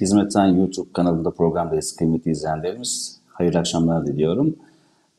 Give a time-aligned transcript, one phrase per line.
[0.00, 3.20] Hizmetten YouTube kanalında programdayız kıymetli izleyenlerimiz.
[3.28, 4.56] Hayırlı akşamlar diliyorum.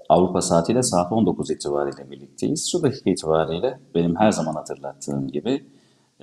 [0.09, 2.71] Avrupa saatiyle saat 19 itibariyle birlikteyiz.
[2.71, 5.65] Şu dakika itibariyle benim her zaman hatırlattığım gibi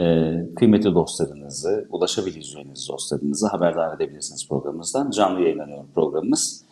[0.00, 5.10] e, kıymetli dostlarınızı, ulaşabileceğiniz dostlarınızı haberdar edebilirsiniz programımızdan.
[5.10, 6.64] Canlı yayınlanıyor programımız.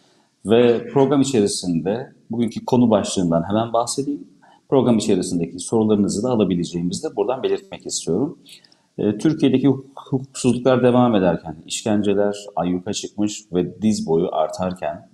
[0.46, 4.28] Ve program içerisinde bugünkü konu başlığından hemen bahsedeyim.
[4.68, 8.38] Program içerisindeki sorularınızı da alabileceğimizi de buradan belirtmek istiyorum.
[8.98, 15.08] E, Türkiye'deki hukuksuzluklar devam ederken, işkenceler ayyuka çıkmış ve diz boyu artarken,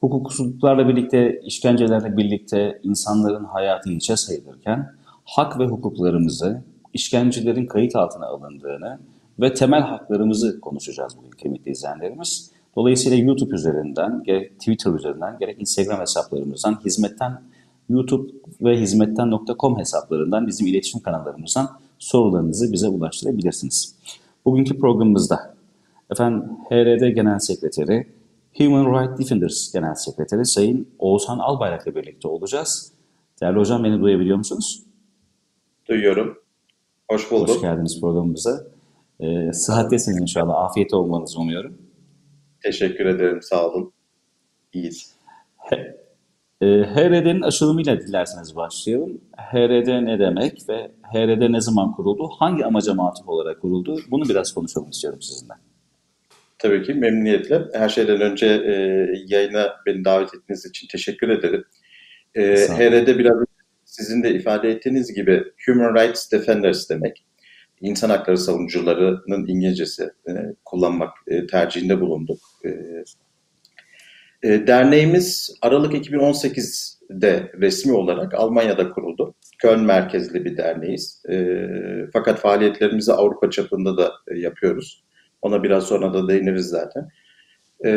[0.00, 4.92] hukuksuzluklarla birlikte, işkencelerle birlikte insanların hayatı hiçe sayılırken,
[5.24, 6.62] hak ve hukuklarımızı,
[6.94, 8.98] işkencelerin kayıt altına alındığını
[9.40, 12.50] ve temel haklarımızı konuşacağız bugün kıymetli izleyenlerimiz.
[12.76, 17.40] Dolayısıyla YouTube üzerinden, gerek Twitter üzerinden, gerek Instagram hesaplarımızdan, hizmetten
[17.88, 21.68] YouTube ve hizmetten.com hesaplarından, bizim iletişim kanallarımızdan
[22.00, 23.94] sorularınızı bize ulaştırabilirsiniz.
[24.44, 25.54] Bugünkü programımızda
[26.10, 28.06] efendim HRD Genel Sekreteri,
[28.58, 32.92] Human Rights Defenders Genel Sekreteri Sayın Oğuzhan Albayrak'la birlikte olacağız.
[33.42, 34.82] Değerli hocam beni duyabiliyor musunuz?
[35.88, 36.38] Duyuyorum.
[37.10, 37.48] Hoş bulduk.
[37.48, 38.64] Hoş geldiniz programımıza.
[39.20, 40.54] Ee, sıhhattesiniz inşallah.
[40.54, 41.78] Afiyet olmanızı umuyorum.
[42.62, 43.42] Teşekkür ederim.
[43.42, 43.92] Sağ olun.
[44.72, 45.14] İyiyiz.
[46.60, 49.20] E, HRD'nin açılımıyla dilerseniz başlayalım.
[49.36, 52.28] HRD ne demek ve HRD ne zaman kuruldu?
[52.38, 54.00] Hangi amaca matuf olarak kuruldu?
[54.10, 55.52] Bunu biraz konuşalım istiyorum sizinle.
[56.58, 57.64] Tabii ki memnuniyetle.
[57.72, 58.72] Her şeyden önce e,
[59.26, 61.64] yayına beni davet ettiğiniz için teşekkür ederim.
[62.34, 63.36] E, HRD biraz
[63.84, 67.24] sizin de ifade ettiğiniz gibi Human Rights Defenders demek.
[67.80, 70.32] İnsan hakları savunucularının İngilizcesi e,
[70.64, 72.38] kullanmak e, tercihinde bulunduk.
[72.64, 72.70] E,
[74.42, 79.34] e, derneğimiz Aralık 2018'de resmi olarak Almanya'da kuruldu.
[79.58, 81.22] Köln merkezli bir derneğiz.
[81.30, 81.56] E,
[82.12, 85.04] fakat faaliyetlerimizi Avrupa çapında da e, yapıyoruz.
[85.42, 87.08] Ona biraz sonra da değiniriz zaten.
[87.84, 87.90] E,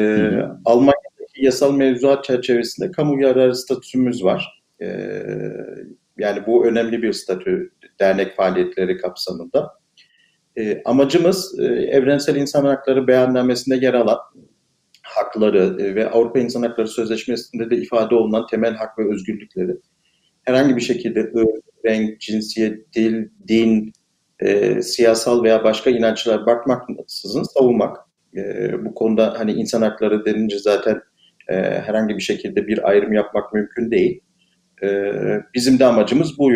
[0.65, 4.63] Almanya'daki yasal mevzuat çerçevesinde kamu yararı statüsümüz var.
[4.81, 5.19] E,
[6.17, 9.73] yani bu önemli bir statü dernek faaliyetleri kapsamında.
[10.57, 14.19] E, amacımız e, evrensel insan hakları beyannamesinde yer alan
[15.15, 19.71] hakları e, ve Avrupa İnsan Hakları Sözleşmesi'nde de ifade olunan temel hak ve özgürlükleri
[20.43, 21.31] herhangi bir şekilde
[21.85, 23.93] renk, cinsiyet, dil, din,
[24.39, 27.97] e, siyasal veya başka inançlara bakmaksızın savunmak.
[28.35, 31.01] E, bu konuda hani insan hakları denince zaten
[31.49, 34.21] e, herhangi bir şekilde bir ayrım yapmak mümkün değil.
[34.83, 35.11] E,
[35.53, 36.51] bizim de amacımız bu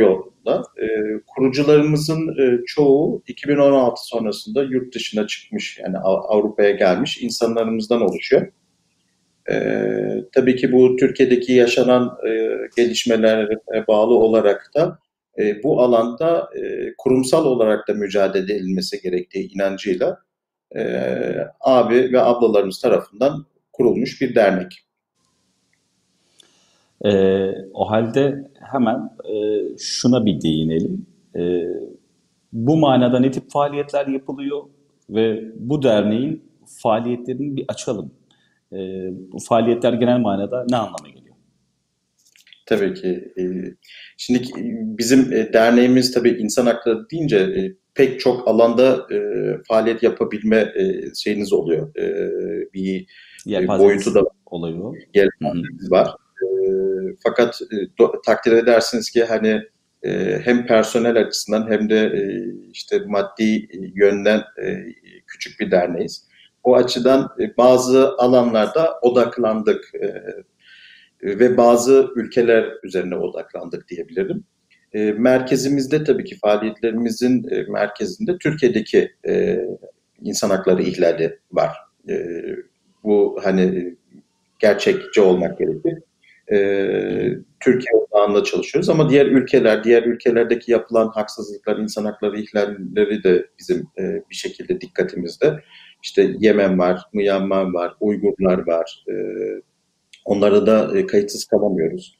[0.47, 0.63] yolda.
[0.81, 0.85] E,
[1.27, 8.47] kurucularımızın e, çoğu 2016 sonrasında yurt dışına çıkmış, yani Avrupa'ya gelmiş insanlarımızdan oluşuyor.
[9.51, 14.99] Ee, tabii ki bu Türkiye'deki yaşanan e, gelişmelere bağlı olarak da
[15.39, 20.17] e, bu alanda e, kurumsal olarak da mücadele edilmesi gerektiği inancıyla
[20.75, 20.81] e,
[21.61, 24.86] abi ve ablalarımız tarafından kurulmuş bir dernek.
[27.05, 29.35] E, o halde hemen e,
[29.77, 31.05] şuna bir değinelim.
[31.35, 31.63] E,
[32.53, 34.63] bu manada ne tip faaliyetler yapılıyor
[35.09, 36.43] ve bu derneğin
[36.81, 38.11] faaliyetlerini bir açalım.
[38.73, 38.77] E,
[39.31, 41.35] bu faaliyetler genel manada ne anlama geliyor?
[42.65, 43.33] Tabii ki.
[43.37, 43.43] E,
[44.17, 44.41] şimdi
[44.97, 49.17] bizim e, derneğimiz tabii insan hakları deyince e, pek çok alanda e,
[49.67, 51.95] faaliyet yapabilme e, şeyiniz oluyor.
[51.95, 52.03] E,
[52.73, 53.07] bir
[53.45, 54.95] Yelpazeniz boyutu da oluyor.
[55.13, 56.07] Yelpazeniz var.
[56.67, 56.69] E,
[57.23, 59.61] fakat e, do, takdir edersiniz ki hani
[60.03, 62.21] e, hem personel açısından hem de e,
[62.71, 64.85] işte maddi yönden e,
[65.27, 66.27] küçük bir derneğiz.
[66.63, 70.13] O açıdan e, bazı alanlarda odaklandık e,
[71.23, 74.43] ve bazı ülkeler üzerine odaklandık diyebilirim.
[74.93, 79.65] E, merkezimizde tabii ki faaliyetlerimizin e, merkezinde Türkiye'deki e,
[80.21, 81.77] insan hakları ihlali var.
[82.09, 82.41] E,
[83.03, 83.95] bu hani
[84.59, 85.97] gerçekçi olmak gerekir
[86.51, 86.57] e,
[87.59, 93.87] Türkiye odağında çalışıyoruz ama diğer ülkeler, diğer ülkelerdeki yapılan haksızlıklar, insan hakları ihlalleri de bizim
[93.99, 95.59] e, bir şekilde dikkatimizde.
[96.03, 99.03] İşte Yemen var, Myanmar var, Uygurlar var.
[99.09, 99.13] E,
[100.25, 102.17] onları da e, kayıtsız kalamıyoruz.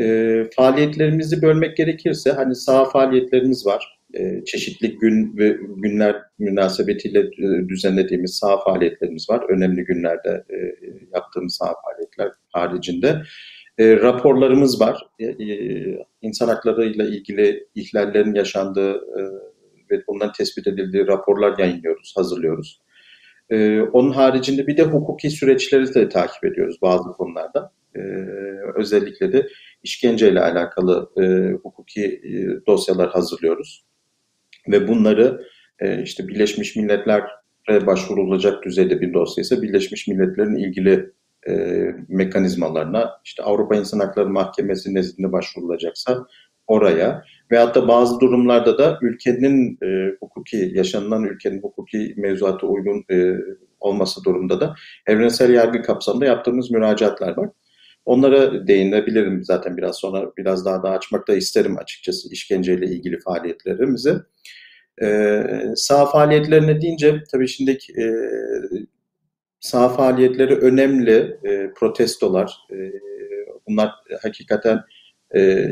[0.00, 3.99] E, faaliyetlerimizi bölmek gerekirse hani sağ faaliyetlerimiz var.
[4.14, 9.44] E, çeşitli gün ve günler münasebetiyle e, düzenlediğimiz sağ faaliyetlerimiz var.
[9.48, 10.56] Önemli günlerde e,
[11.14, 13.22] yaptığımız sağ faaliyetler haricinde.
[13.78, 15.06] E, raporlarımız var.
[15.20, 15.36] E,
[16.22, 19.20] insan haklarıyla ilgili ihlallerin yaşandığı e,
[19.90, 22.80] ve bundan tespit edildiği raporlar yayınlıyoruz, hazırlıyoruz.
[23.50, 27.72] E, onun haricinde bir de hukuki süreçleri de takip ediyoruz bazı konularda.
[27.96, 28.00] E,
[28.76, 29.48] özellikle de
[29.82, 33.84] işkenceyle alakalı e, hukuki e, dosyalar hazırlıyoruz.
[34.68, 35.46] Ve bunları
[35.78, 37.22] e, işte Birleşmiş Milletler
[37.68, 41.10] başvurulacak düzeyde bir dosya ise Birleşmiş Milletler'in ilgili
[41.48, 41.52] e,
[42.08, 46.26] mekanizmalarına, işte Avrupa İnsan Hakları Mahkemesi nezdinde başvurulacaksa
[46.66, 53.36] oraya veyahut da bazı durumlarda da ülkenin e, hukuki, yaşanılan ülkenin hukuki mevzuatı uygun e,
[53.80, 54.74] olması durumda da
[55.06, 57.48] evrensel yargı kapsamında yaptığımız müracaatlar var.
[58.04, 64.14] Onlara değinebilirim zaten biraz sonra biraz daha da açmak da isterim açıkçası işkenceyle ilgili faaliyetlerimizi.
[65.02, 65.44] Ee,
[65.76, 68.04] sağ faaliyetlerine deyince tabii şimdi e,
[69.60, 72.58] sağ faaliyetleri önemli e, protestolar.
[72.72, 72.76] E,
[73.68, 73.90] bunlar
[74.22, 74.80] hakikaten
[75.36, 75.68] e,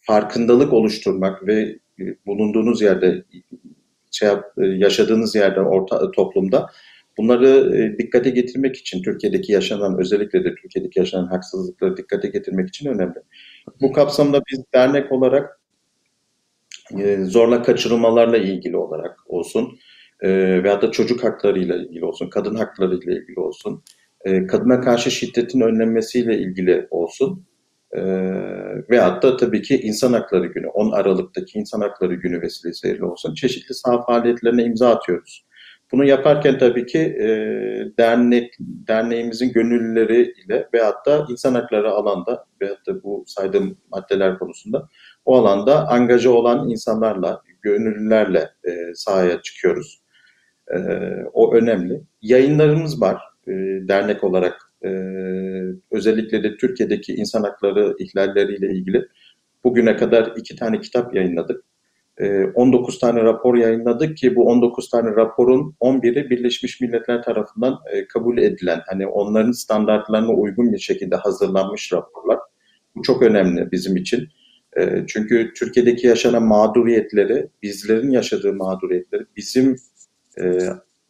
[0.00, 3.24] farkındalık oluşturmak ve e, bulunduğunuz yerde
[4.10, 6.70] şey yap, e, yaşadığınız yerde orta toplumda
[7.18, 12.88] bunları e, dikkate getirmek için Türkiye'deki yaşanan özellikle de Türkiye'deki yaşanan haksızlıkları dikkate getirmek için
[12.88, 13.22] önemli.
[13.80, 15.60] Bu kapsamda biz dernek olarak
[16.98, 19.78] e, zorla kaçırılmalarla ilgili olarak olsun
[20.20, 20.28] e,
[20.62, 23.82] veyahut da çocuk haklarıyla ilgili olsun, kadın haklarıyla ilgili olsun,
[24.24, 27.46] e, kadına karşı şiddetin önlenmesiyle ilgili olsun
[27.92, 28.02] e,
[28.90, 33.74] veyahut da tabii ki insan hakları günü, 10 Aralık'taki insan hakları günü vesilesiyle olsun çeşitli
[33.74, 35.44] sağ faaliyetlerine imza atıyoruz.
[35.92, 37.28] Bunu yaparken tabii ki e,
[37.98, 44.88] dernek derneğimizin gönüllüleri ile veyahut da insan hakları alanda veyahut da bu saydığım maddeler konusunda
[45.24, 50.02] o alanda angaja olan insanlarla, gönüllülerle e, sahaya çıkıyoruz.
[50.74, 50.78] E,
[51.32, 52.02] o önemli.
[52.22, 53.52] Yayınlarımız var e,
[53.88, 54.72] dernek olarak.
[54.84, 54.88] E,
[55.90, 59.08] özellikle de Türkiye'deki insan hakları ihlalleriyle ilgili
[59.64, 61.64] bugüne kadar iki tane kitap yayınladık.
[62.54, 67.78] 19 tane rapor yayınladık ki bu 19 tane raporun 11'i Birleşmiş Milletler tarafından
[68.08, 72.38] kabul edilen, hani onların standartlarına uygun bir şekilde hazırlanmış raporlar.
[72.96, 74.28] Bu çok önemli bizim için.
[75.06, 79.76] Çünkü Türkiye'deki yaşanan mağduriyetleri, bizlerin yaşadığı mağduriyetleri bizim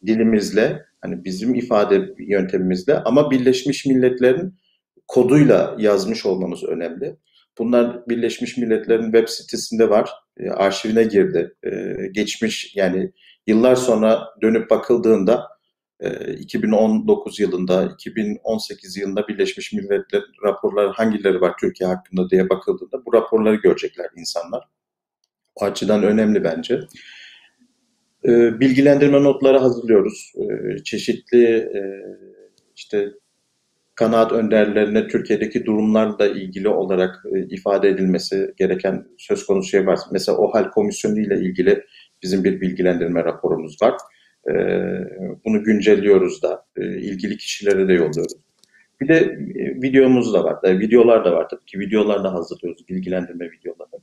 [0.06, 4.54] dilimizle, hani bizim ifade yöntemimizle ama Birleşmiş Milletler'in
[5.08, 7.16] koduyla yazmış olmamız önemli.
[7.58, 10.10] Bunlar Birleşmiş Milletler'in web sitesinde var.
[10.36, 11.54] E, arşivine girdi.
[11.64, 11.70] E,
[12.12, 13.12] geçmiş yani
[13.46, 15.48] yıllar sonra dönüp bakıldığında
[16.00, 23.12] e, 2019 yılında, 2018 yılında Birleşmiş Milletler raporları hangileri var Türkiye hakkında diye bakıldığında bu
[23.12, 24.64] raporları görecekler insanlar.
[25.54, 26.80] O açıdan önemli bence.
[28.24, 30.32] E, bilgilendirme notları hazırlıyoruz.
[30.36, 31.80] E, çeşitli e,
[32.76, 33.12] işte
[33.94, 39.98] kanaat önderlerine Türkiye'deki durumlarla ilgili olarak e, ifade edilmesi gereken söz konusu şey var.
[40.12, 41.84] Mesela o hal komisyonu ile ilgili
[42.22, 43.94] bizim bir bilgilendirme raporumuz var.
[44.48, 44.54] E,
[45.44, 48.32] bunu güncelliyoruz da e, ilgili kişilere de yolluyoruz.
[49.00, 50.56] Bir de e, videomuz da var.
[50.64, 51.78] E, videolar da var tabii ki.
[51.78, 52.88] Videolar da hazırlıyoruz.
[52.88, 54.02] Bilgilendirme videoları.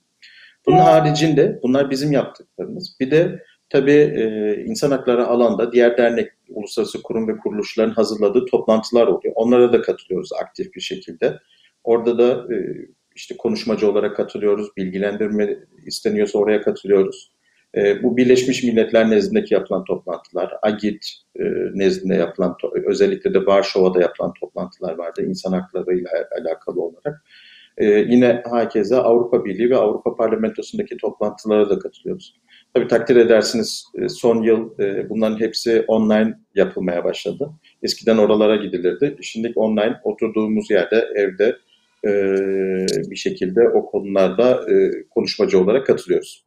[0.65, 2.97] Bunun haricinde bunlar bizim yaptıklarımız.
[3.00, 9.08] Bir de Tabii e, insan hakları alanda diğer dernek, uluslararası kurum ve kuruluşların hazırladığı toplantılar
[9.08, 9.34] oluyor.
[9.36, 11.39] Onlara da katılıyoruz aktif bir şekilde.
[11.84, 12.58] Orada da e,
[13.15, 17.32] işte konuşmacı olarak katılıyoruz, bilgilendirme isteniyorsa oraya katılıyoruz.
[17.75, 21.05] E, bu Birleşmiş Milletler nezdindeki yapılan toplantılar, AGİT
[21.36, 22.55] e, nezdinde yapılan,
[22.86, 26.10] özellikle de Varşova'da yapılan toplantılar vardı insan hakları ile
[26.41, 27.24] alakalı olarak.
[27.82, 32.36] Yine herkese Avrupa Birliği ve Avrupa Parlamentosu'ndaki toplantılara da katılıyoruz.
[32.74, 37.52] Tabii takdir edersiniz e, son yıl e, bunların hepsi online yapılmaya başladı.
[37.84, 39.18] Eskiden oralara gidilirdi.
[39.22, 41.58] Şimdi online oturduğumuz yerde evde
[42.06, 42.12] e,
[43.12, 44.66] bir şekilde o konularda
[45.10, 46.44] konuşmacı olarak katılıyoruz.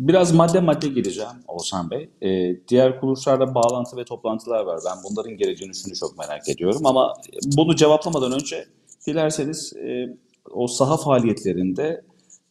[0.00, 2.10] Biraz madde madde gireceğim Oğuzhan Bey.
[2.22, 4.80] Ee, diğer kuruluşlarda bağlantı ve toplantılar var.
[4.86, 6.86] Ben bunların geri dönüşünü çok merak ediyorum.
[6.86, 7.14] Ama
[7.56, 8.64] bunu cevaplamadan önce
[9.06, 10.16] dilerseniz e,
[10.50, 12.04] o saha faaliyetlerinde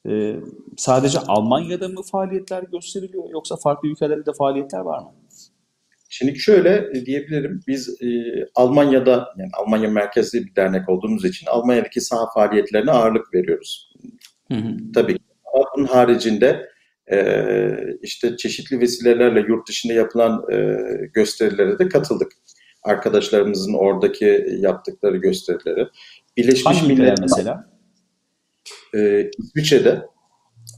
[0.08, 0.36] e,
[0.78, 5.14] sadece Almanya'da mı faaliyetler gösteriliyor yoksa farklı ülkelerde de faaliyetler var mı?
[6.10, 8.08] Şimdi şöyle diyebilirim, biz e,
[8.56, 13.94] Almanya'da, yani Almanya merkezli bir dernek olduğumuz için Almanya'daki saha faaliyetlerine ağırlık veriyoruz.
[14.52, 14.78] Hı hı.
[14.94, 15.18] Tabii
[15.54, 16.70] Ama bunun haricinde
[17.12, 17.18] e,
[18.02, 20.78] işte çeşitli vesilelerle yurt dışında yapılan e,
[21.14, 22.32] gösterilere de katıldık.
[22.84, 25.88] Arkadaşlarımızın oradaki yaptıkları gösterileri.
[26.38, 27.69] Birleşmiş Milletler mesela?
[28.96, 30.02] E, İsviçre'de,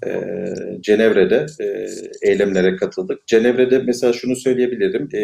[0.07, 0.23] e,
[0.81, 1.87] Cenevre'de e,
[2.29, 3.27] eylemlere katıldık.
[3.27, 5.09] Cenevre'de mesela şunu söyleyebilirim.
[5.13, 5.19] E,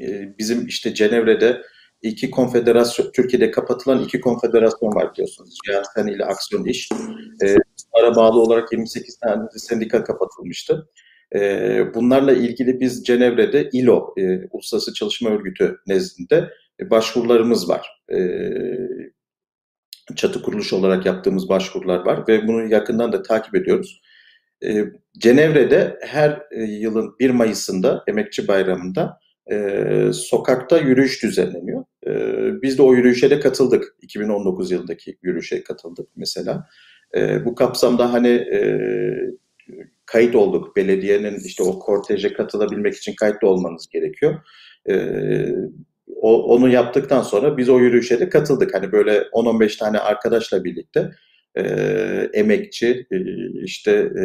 [0.00, 1.62] e, bizim işte Cenevre'de
[2.02, 5.58] iki konfederasyon, Türkiye'de kapatılan iki konfederasyon var biliyorsunuz.
[5.66, 6.88] Cihan ile Aksiyon İş.
[7.44, 7.56] E,
[7.92, 10.88] ara bağlı olarak 28 tane sendika kapatılmıştı.
[11.34, 11.40] E,
[11.94, 16.50] bunlarla ilgili biz Cenevre'de ILO, e, Uluslararası Çalışma Örgütü nezdinde
[16.80, 18.02] e, başvurularımız var.
[18.12, 18.18] E,
[20.16, 24.00] çatı kuruluş olarak yaptığımız başvurular var ve bunu yakından da takip ediyoruz.
[24.64, 24.84] E,
[25.18, 29.18] Cenevre'de her e, yılın 1 Mayıs'ında Emekçi Bayramı'nda
[29.50, 31.84] e, sokakta yürüyüş düzenleniyor.
[32.06, 32.12] E,
[32.62, 33.96] biz de o yürüyüşe de katıldık.
[34.02, 36.66] 2019 yılındaki yürüyüşe katıldık mesela.
[37.44, 38.46] Bu kapsamda hani
[40.06, 40.76] kayıt olduk.
[40.76, 44.34] Belediyenin işte o korteje katılabilmek için kayıtlı olmanız gerekiyor.
[44.88, 44.94] E,
[46.26, 48.74] o, onu yaptıktan sonra biz o yürüyüşe de katıldık.
[48.74, 51.10] Hani böyle 10-15 tane arkadaşla birlikte
[51.54, 51.62] e,
[52.34, 53.18] emekçi, e,
[53.62, 54.24] işte e,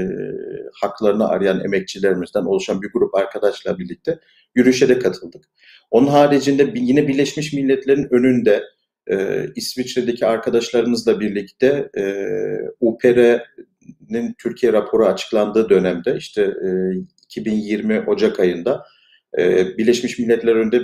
[0.81, 4.19] haklarını arayan emekçilerimizden oluşan bir grup arkadaşla birlikte
[4.55, 5.43] yürüyüşe de katıldık.
[5.91, 8.63] Onun haricinde yine Birleşmiş Milletler'in önünde
[9.11, 12.03] e, İsviçre'deki arkadaşlarımızla birlikte e,
[12.79, 16.69] UPR'nin Türkiye raporu açıklandığı dönemde işte e,
[17.25, 18.85] 2020 Ocak ayında
[19.37, 20.81] e, Birleşmiş Milletler önünde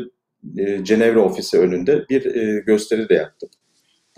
[0.57, 3.49] e, Cenevre ofisi önünde bir e, gösteri de yaptık.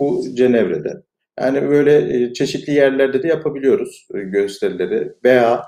[0.00, 1.02] Bu Cenevre'de.
[1.40, 5.64] Yani böyle e, çeşitli yerlerde de yapabiliyoruz gösterileri veya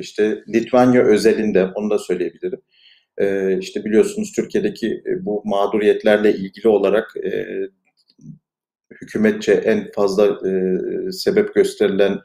[0.00, 2.60] işte Litvanya özelinde onu da söyleyebilirim.
[3.18, 7.14] E, işte biliyorsunuz Türkiye'deki bu mağduriyetlerle ilgili olarak
[9.00, 10.38] hükümetçe en fazla
[11.12, 12.18] sebep gösterilen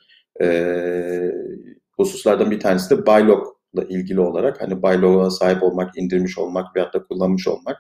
[1.98, 7.04] hususlardan bir tanesi de Baylok'la ilgili olarak hani Baylok'a sahip olmak, indirmiş olmak veyahut da
[7.04, 7.78] kullanmış olmak.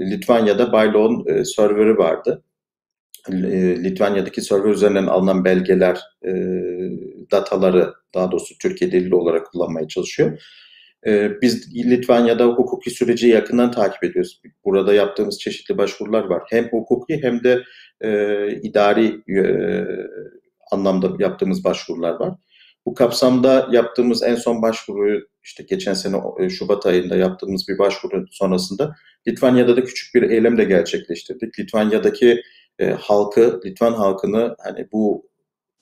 [0.00, 2.42] Litvanya'da Baylok'un e, serverı vardı.
[3.32, 6.32] E, Litvanya'daki server üzerinden alınan belgeler, e,
[7.32, 10.42] dataları daha doğrusu Türkiye delili olarak kullanmaya çalışıyor.
[11.06, 14.40] E, biz Litvanya'da hukuki süreci yakından takip ediyoruz.
[14.64, 16.42] Burada yaptığımız çeşitli başvurular var.
[16.50, 17.62] Hem hukuki hem de
[18.00, 19.06] e, idari
[19.38, 19.42] e,
[20.72, 22.34] anlamda yaptığımız başvurular var.
[22.86, 28.24] Bu kapsamda yaptığımız en son başvuruyu işte geçen sene e, Şubat ayında yaptığımız bir başvuru
[28.30, 28.94] sonrasında
[29.28, 31.58] Litvanya'da da küçük bir eylem de gerçekleştirdik.
[31.58, 32.42] Litvanya'daki
[32.78, 35.28] e, halkı, Litvan halkını hani bu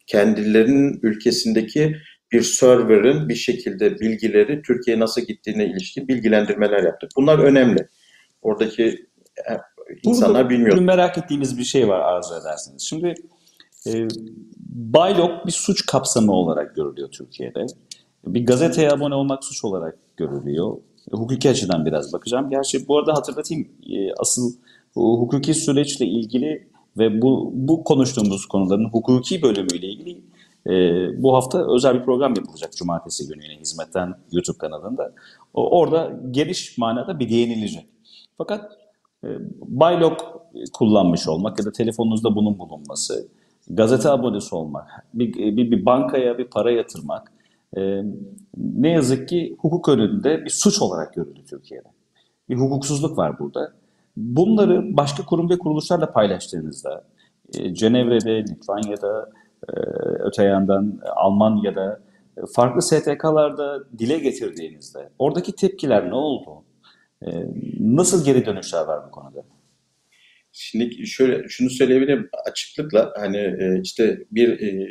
[0.06, 1.96] kendilerinin ülkesindeki
[2.32, 7.11] bir server'ın bir şekilde bilgileri Türkiye'ye nasıl gittiğine ilişkin bilgilendirmeler yaptık.
[7.16, 7.88] Bunlar önemli.
[8.42, 9.06] Oradaki
[9.50, 9.52] e,
[10.02, 10.78] insanlar Burada bilmiyor.
[10.78, 12.82] merak ettiğimiz bir şey var arzu ederseniz.
[12.82, 13.14] Şimdi
[13.86, 14.08] e,
[14.74, 17.66] Baylok bir suç kapsamı olarak görülüyor Türkiye'de.
[18.26, 20.76] Bir gazeteye abone olmak suç olarak görülüyor.
[21.10, 22.50] Hukuki açıdan biraz bakacağım.
[22.50, 24.52] Gerçi bu arada hatırlatayım e, asıl
[24.94, 30.20] hukuki süreçle ilgili ve bu, bu konuştuğumuz konuların hukuki bölümüyle ilgili
[30.66, 30.72] e,
[31.22, 35.12] bu hafta özel bir program yapılacak Cumartesi günü yine hizmetten YouTube kanalında.
[35.54, 37.86] O, orada geniş manada bir değinilecek.
[38.38, 38.72] Fakat
[39.24, 39.28] e,
[39.60, 43.28] Baylok kullanmış olmak ya da telefonunuzda bunun bulunması,
[43.71, 47.33] gazete abonesi olmak, bir, bir, bir bankaya bir para yatırmak
[47.76, 48.02] e,
[48.56, 51.88] ne yazık ki hukuk önünde bir suç olarak görüldü Türkiye'de.
[52.49, 53.73] Bir hukuksuzluk var burada.
[54.16, 57.04] Bunları başka kurum ve kuruluşlarla paylaştığınızda,
[57.54, 59.30] e, Cenevre'de, Litvanya'da,
[59.68, 59.73] e,
[60.21, 62.00] öte yandan Almanya'da,
[62.37, 66.50] e, farklı STK'larda dile getirdiğinizde oradaki tepkiler ne oldu?
[67.26, 67.47] E,
[67.80, 69.42] nasıl geri dönüşler var bu konuda?
[70.56, 74.88] Şimdi şöyle şunu söyleyebilirim açıklıkla hani e, işte bir e,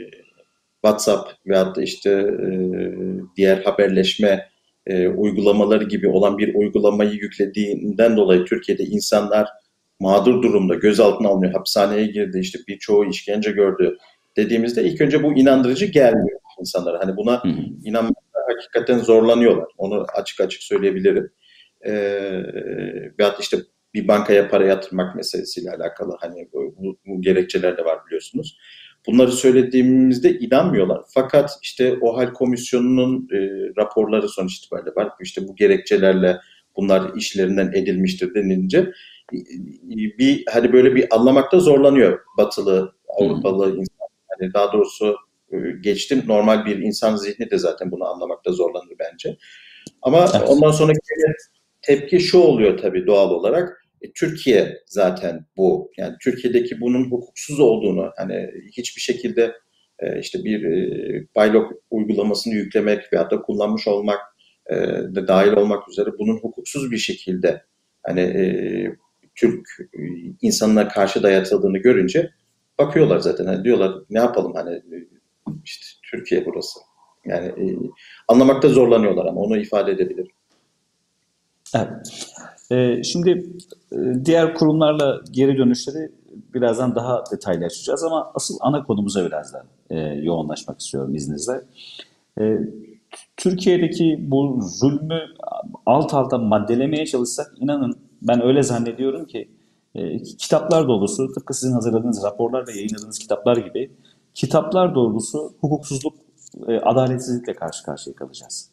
[0.81, 2.49] WhatsApp veyahut da işte e,
[3.37, 4.49] diğer haberleşme
[4.87, 9.47] e, uygulamaları gibi olan bir uygulamayı yüklediğinden dolayı Türkiye'de insanlar
[9.99, 13.97] mağdur durumda, gözaltına alınıyor, hapishaneye girdi, işte birçoğu işkence gördü
[14.37, 16.99] dediğimizde ilk önce bu inandırıcı gelmiyor insanlara.
[16.99, 17.43] Hani buna
[17.83, 19.67] inanmakta hakikaten zorlanıyorlar.
[19.77, 21.31] Onu açık açık söyleyebilirim.
[21.85, 21.93] E,
[23.19, 23.57] veyahut işte
[23.93, 28.57] bir bankaya para yatırmak meselesiyle alakalı hani bu, bu, gerekçeler de var biliyorsunuz.
[29.07, 31.01] Bunları söylediğimizde inanmıyorlar.
[31.07, 33.37] Fakat işte o hal komisyonunun e,
[33.77, 35.09] raporları sonuç itibariyle var.
[35.21, 36.37] İşte bu gerekçelerle
[36.75, 38.91] bunlar işlerinden edilmiştir denince
[40.19, 43.79] bir hani böyle bir anlamakta zorlanıyor batılı Avrupalı hmm.
[43.79, 44.07] insan.
[44.39, 45.15] Hani daha doğrusu
[45.51, 49.37] e, geçtim normal bir insan zihni de zaten bunu anlamakta zorlanır bence.
[50.01, 50.49] Ama evet.
[50.49, 50.99] ondan sonraki
[51.81, 53.82] tepki şu oluyor tabii doğal olarak.
[54.03, 55.91] E, Türkiye zaten bu.
[55.97, 59.53] Yani Türkiye'deki bunun hukuksuz olduğunu hani hiçbir şekilde
[59.99, 64.19] e, işte bir e, Baylok uygulamasını yüklemek veyahut da kullanmış olmak
[64.69, 64.75] e,
[65.15, 67.63] de dahil olmak üzere bunun hukuksuz bir şekilde
[68.03, 68.43] hani e,
[69.35, 69.99] Türk e,
[70.41, 72.31] insanına karşı dayatıldığını görünce
[72.79, 73.45] bakıyorlar zaten.
[73.45, 74.97] Hani diyorlar ne yapalım hani e,
[75.63, 76.79] işte Türkiye burası.
[77.25, 77.65] Yani e,
[78.27, 80.31] anlamakta zorlanıyorlar ama onu ifade edebilirim.
[81.73, 82.27] Evet.
[82.71, 83.45] Ee, şimdi
[83.91, 86.11] e, diğer kurumlarla geri dönüşleri
[86.53, 91.61] birazdan daha detaylı açacağız ama asıl ana konumuza biraz da e, yoğunlaşmak istiyorum izninizle.
[92.39, 92.57] E,
[93.37, 95.19] Türkiye'deki bu zulmü
[95.85, 99.49] alt alta maddelemeye çalışsak inanın ben öyle zannediyorum ki
[99.95, 103.91] e, kitaplar dolusu tıpkı sizin hazırladığınız raporlar ve yayınladığınız kitaplar gibi
[104.33, 106.13] kitaplar dolusu hukuksuzluk
[106.67, 108.69] e, adaletsizlikle karşı karşıya kalacağız.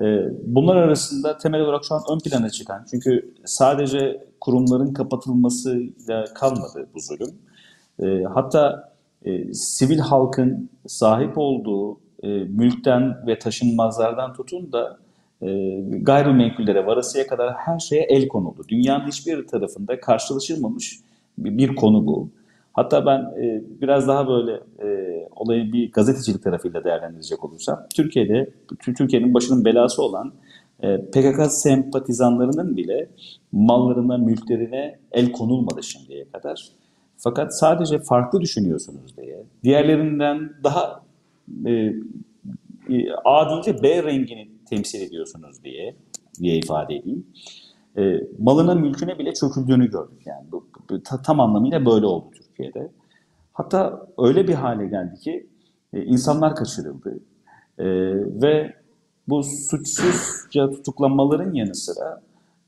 [0.00, 0.04] E,
[0.42, 7.00] bunlar arasında temel olarak şu an ön plana çıkan, çünkü sadece kurumların kapatılmasıyla kalmadı bu
[7.00, 7.34] zulüm.
[8.02, 8.92] E, hatta
[9.24, 14.98] e, sivil halkın sahip olduğu e, mülkten ve taşınmazlardan tutun da
[15.42, 18.64] e, gayrimenkullere varasıya kadar her şeye el konuldu.
[18.68, 21.00] Dünyanın hiçbir tarafında karşılaşılmamış
[21.38, 22.28] bir konu bu.
[22.76, 24.52] Hatta ben e, biraz daha böyle
[24.82, 24.88] e,
[25.36, 30.32] olayı bir gazetecilik tarafıyla değerlendirecek olursam, Türkiye'de Türkiye'nin başının belası olan
[30.82, 33.08] e, PKK sempatizanlarının bile
[33.52, 36.68] mallarına, mülklerine el konulmadı şimdiye kadar.
[37.16, 41.02] Fakat sadece farklı düşünüyorsunuz diye, diğerlerinden daha
[41.66, 45.96] e, e, A değil de B rengini temsil ediyorsunuz diye
[46.40, 47.26] diye ifade edeyim.
[47.98, 50.52] E, malına mülküne bile çöküldüğünü gördük yani.
[50.52, 52.90] Bu, bu, ta, tam anlamıyla böyle oldu Türkiye'de.
[53.52, 55.46] Hatta öyle bir hale geldi ki
[55.92, 57.18] e, insanlar kaçırıldı.
[57.78, 57.86] E,
[58.42, 58.74] ve
[59.28, 62.22] bu suçsuzca tutuklanmaların yanı sıra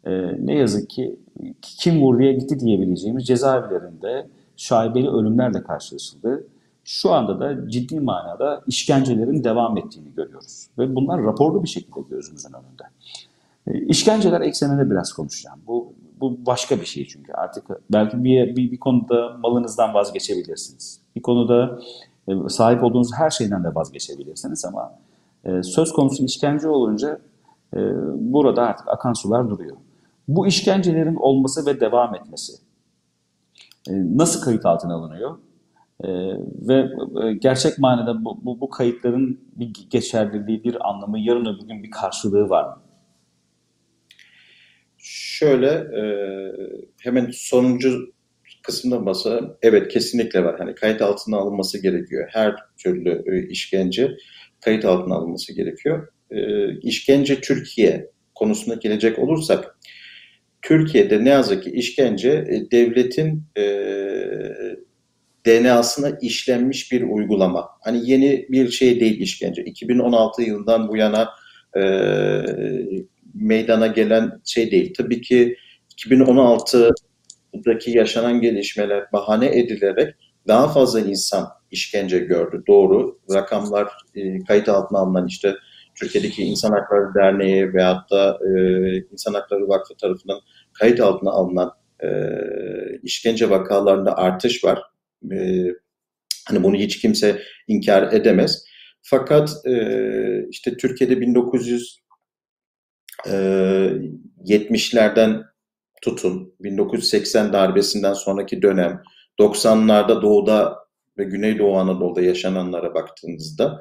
[0.04, 0.11] e,
[0.47, 1.16] ne yazık ki
[1.62, 4.26] kim vurduya gitti diyebileceğimiz cezaevlerinde
[4.57, 6.47] şaibeli ölümlerle karşılaşıldı.
[6.85, 10.66] Şu anda da ciddi manada işkencelerin devam ettiğini görüyoruz.
[10.78, 12.85] Ve bunlar raporlu bir şekilde gözümüzün önünde.
[13.66, 15.61] E, işkenceler ekseninde biraz konuşacağım.
[15.66, 21.01] Bu, bu başka bir şey çünkü artık belki bir, bir, bir konuda malınızdan vazgeçebilirsiniz.
[21.17, 21.79] Bir konuda
[22.29, 24.93] e, sahip olduğunuz her şeyden de vazgeçebilirsiniz ama
[25.45, 27.21] e, söz konusu işkence olunca
[27.75, 27.79] e,
[28.15, 29.77] burada artık akan sular duruyor.
[30.29, 32.53] Bu işkencelerin olması ve devam etmesi
[33.91, 35.39] nasıl kayıt altına alınıyor?
[36.69, 36.89] Ve
[37.41, 42.49] gerçek manada bu, bu, bu kayıtların bir geçerliliği, bir anlamı, yarın öbür gün bir karşılığı
[42.49, 42.76] var mı?
[45.39, 46.03] Şöyle e,
[47.01, 48.13] hemen sonuncu
[48.63, 50.59] kısımda masa evet kesinlikle var.
[50.59, 52.29] Hani kayıt altına alınması gerekiyor.
[52.33, 54.11] Her türlü e, işkence
[54.61, 56.09] kayıt altına alınması gerekiyor.
[56.31, 56.41] E,
[56.79, 59.79] işkence Türkiye konusuna gelecek olursak
[60.63, 63.65] Türkiye'de ne yazık ki işkence e, devletin e,
[65.47, 67.69] DNA'sına işlenmiş bir uygulama.
[67.81, 69.65] Hani yeni bir şey değil işkence.
[69.65, 71.29] 2016 yılından bu yana
[71.77, 71.83] e,
[73.41, 74.95] meydana gelen şey değil.
[74.97, 75.57] Tabii ki
[75.97, 80.15] 2016'daki yaşanan gelişmeler bahane edilerek
[80.49, 82.63] daha fazla insan işkence gördü.
[82.69, 83.19] Doğru.
[83.35, 85.55] Rakamlar e, kayıt altına alınan işte
[85.95, 88.51] Türkiye'deki İnsan Hakları Derneği veyahut da e,
[89.13, 90.41] İnsan Hakları Vakfı tarafından
[90.73, 91.73] kayıt altına alınan
[92.03, 92.09] e,
[93.03, 94.83] işkence vakalarında artış var.
[95.33, 95.67] E,
[96.49, 98.65] hani bunu hiç kimse inkar edemez.
[99.03, 102.07] Fakat e, işte Türkiye'de 1970'lerden
[103.26, 103.33] e,
[106.02, 109.02] tutun 1980 darbesinden sonraki dönem
[109.41, 110.78] 90'larda doğuda
[111.19, 113.81] ve Güneydoğu Anadolu'da yaşananlara baktığınızda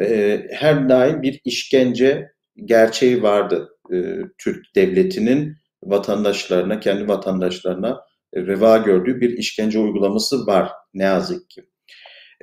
[0.00, 2.32] e, her daim bir işkence
[2.64, 3.96] gerçeği vardı e,
[4.38, 8.00] Türk devletinin vatandaşlarına, kendi vatandaşlarına
[8.32, 11.62] e, reva gördüğü bir işkence uygulaması var ne yazık ki.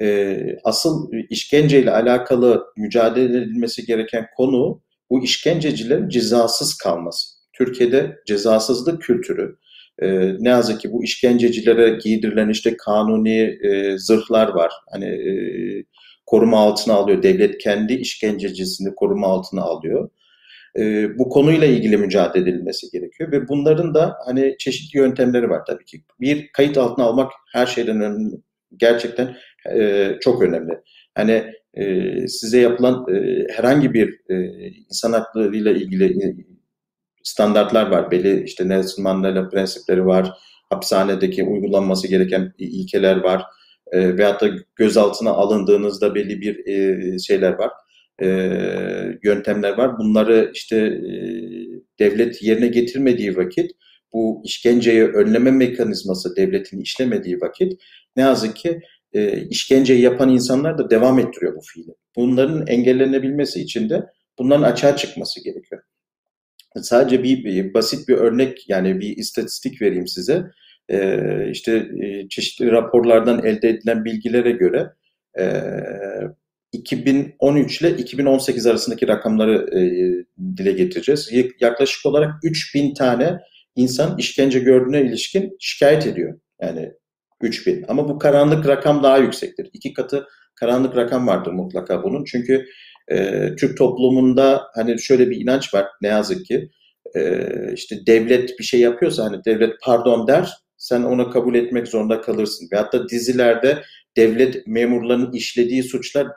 [0.02, 7.38] E, asıl işkenceyle alakalı mücadele edilmesi gereken konu bu işkencecilerin cezasız kalması.
[7.54, 9.58] Türkiye'de cezasızlık kültürü,
[10.00, 10.08] e,
[10.39, 14.72] ne yazık ki bu işkencecilere giydirilen işte kanuni e, zırhlar var.
[14.91, 15.32] Hani e,
[16.26, 17.24] koruma altına alıyor.
[17.24, 20.10] Devlet kendi işkencecisini koruma altına alıyor
[20.78, 25.86] e, bu konuyla ilgili mücadele edilmesi gerekiyor ve bunların da hani çeşitli yöntemleri var tabii
[25.86, 26.04] ki.
[26.20, 28.36] Bir kayıt altına almak her şeyden önemli,
[28.78, 29.38] gerçekten
[29.76, 30.82] e, çok önemli.
[31.15, 36.35] Hani e, size yapılan e, herhangi bir e, insan haklarıyla ilgili e,
[37.23, 38.11] standartlar var.
[38.11, 40.31] Belli işte Nelson Mandela prensipleri var.
[40.69, 43.43] Hapishanedeki uygulanması gereken ilkeler var.
[43.91, 47.71] E, veyahut da gözaltına alındığınızda belli bir e, şeyler var
[48.21, 48.27] e,
[49.23, 49.97] yöntemler var.
[49.97, 51.13] Bunları işte e,
[51.99, 53.71] devlet yerine getirmediği vakit
[54.13, 57.81] bu işkenceyi önleme mekanizması devletin işlemediği vakit
[58.15, 58.81] ne yazık ki
[59.17, 61.91] e, işkenceyi yapan insanlar da devam ettiriyor bu fiili.
[62.15, 64.06] Bunların engellenebilmesi için de
[64.39, 65.82] bunların açığa çıkması gerekiyor.
[66.82, 70.43] Sadece bir, bir basit bir örnek yani bir istatistik vereyim size.
[70.89, 71.19] E,
[71.51, 74.89] işte e, çeşitli raporlardan elde edilen bilgilere göre
[75.39, 75.63] e,
[76.71, 79.82] 2013 ile 2018 arasındaki rakamları e,
[80.58, 81.32] dile getireceğiz.
[81.60, 83.39] Yaklaşık olarak 3000 tane
[83.75, 86.39] insan işkence gördüğüne ilişkin şikayet ediyor.
[86.62, 86.91] Yani
[87.41, 87.86] 3000.
[87.88, 89.69] Ama bu karanlık rakam daha yüksektir.
[89.73, 92.23] İki katı karanlık rakam vardır mutlaka bunun.
[92.23, 92.65] Çünkü
[93.08, 96.69] e, Türk toplumunda hani şöyle bir inanç var ne yazık ki.
[97.15, 102.21] E, işte devlet bir şey yapıyorsa hani devlet pardon der sen onu kabul etmek zorunda
[102.21, 102.67] kalırsın.
[102.71, 103.84] Ve hatta dizilerde
[104.17, 106.28] devlet memurlarının işlediği suçlar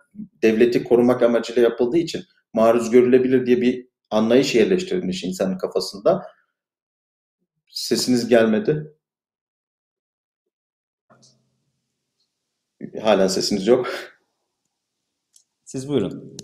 [0.43, 6.23] devleti korumak amacıyla yapıldığı için maruz görülebilir diye bir anlayış yerleştirilmiş insanın kafasında.
[7.69, 8.87] Sesiniz gelmedi.
[13.03, 13.89] Hala sesiniz yok.
[15.65, 16.37] Siz buyurun.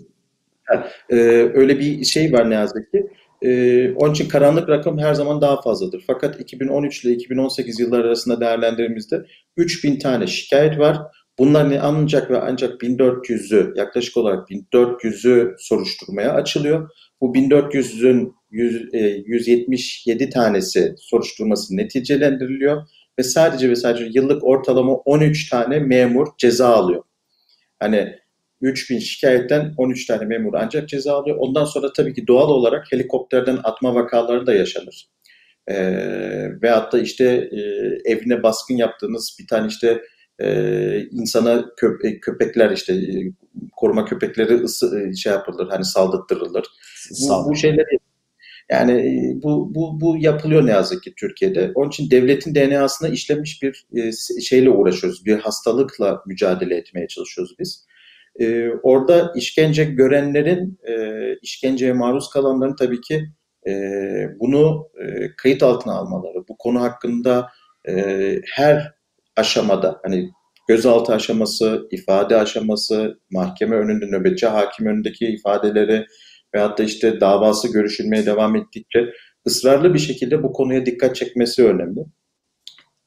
[1.09, 1.15] Ee,
[1.53, 3.07] öyle bir şey var ne yazık ki.
[3.41, 6.03] Ee, onun için karanlık rakam her zaman daha fazladır.
[6.07, 9.25] Fakat 2013 ile 2018 yılları arasında değerlendirdiğimizde
[9.57, 10.97] 3000 tane şikayet var.
[11.39, 16.89] Bunların ancak ve ancak 1400'ü yaklaşık olarak 1400'ü soruşturmaya açılıyor.
[17.21, 22.87] Bu 1400'ün 177 e, tanesi soruşturması neticelendiriliyor
[23.19, 27.03] ve sadece ve sadece yıllık ortalama 13 tane memur ceza alıyor.
[27.79, 28.15] Hani
[28.61, 31.37] 3000 şikayetten 13 tane memur ancak ceza alıyor.
[31.39, 35.07] Ondan sonra tabii ki doğal olarak helikopterden atma vakaları da yaşanır.
[35.67, 37.59] Ee, veyahut da işte e,
[38.11, 40.01] evine baskın yaptığınız bir tane işte
[40.39, 43.31] e, insana köp köpekler işte e,
[43.75, 46.65] koruma köpekleri ısı, e, şey yapılır hani saldırtırılır.
[47.29, 47.85] Bu, bu şeyler
[48.71, 51.71] yani e, bu, bu, bu yapılıyor ne yazık ki Türkiye'de.
[51.75, 55.25] Onun için devletin DNA'sına işlemiş bir e, şeyle uğraşıyoruz.
[55.25, 57.85] Bir hastalıkla mücadele etmeye çalışıyoruz biz.
[58.39, 60.79] E, orada işkence görenlerin,
[61.41, 63.29] işkenceye maruz kalanların tabii ki
[64.39, 64.89] bunu
[65.37, 67.49] kayıt altına almaları, bu konu hakkında
[68.55, 68.93] her
[69.35, 70.29] aşamada hani
[70.67, 76.05] gözaltı aşaması, ifade aşaması, mahkeme önünde nöbetçi hakim önündeki ifadeleri
[76.57, 79.13] veyahut da işte davası görüşülmeye devam ettikçe
[79.47, 82.05] ısrarlı bir şekilde bu konuya dikkat çekmesi önemli.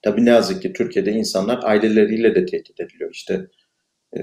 [0.02, 3.10] Tabii ne yazık ki Türkiye'de insanlar aileleriyle de tehdit ediliyor.
[3.12, 3.46] İşte
[4.16, 4.20] e,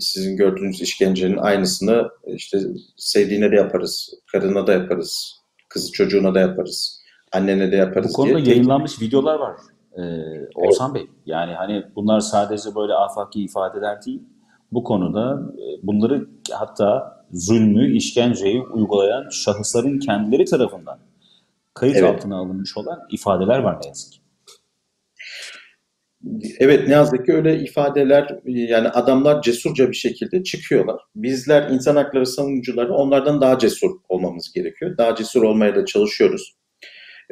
[0.00, 2.58] sizin gördüğünüz işkencenin aynısını işte
[2.96, 7.02] sevdiğine de yaparız, karına da yaparız, kızı çocuğuna da yaparız,
[7.32, 8.54] annene de yaparız Bu konuda diye.
[8.54, 9.56] yayınlanmış videolar var
[9.96, 10.02] ee,
[10.54, 11.08] Oğuzhan evet.
[11.08, 11.14] Bey.
[11.26, 14.22] Yani hani bunlar sadece böyle afaki ifadeler değil.
[14.72, 20.98] Bu konuda e, bunları hatta zulmü, işkenceyi uygulayan şahısların kendileri tarafından
[21.74, 22.14] kayıt evet.
[22.14, 24.18] altına alınmış olan ifadeler var ne yazık ki.
[26.60, 31.00] Evet ne yazık ki öyle ifadeler yani adamlar cesurca bir şekilde çıkıyorlar.
[31.14, 34.98] Bizler insan hakları savunucuları onlardan daha cesur olmamız gerekiyor.
[34.98, 36.56] Daha cesur olmaya da çalışıyoruz.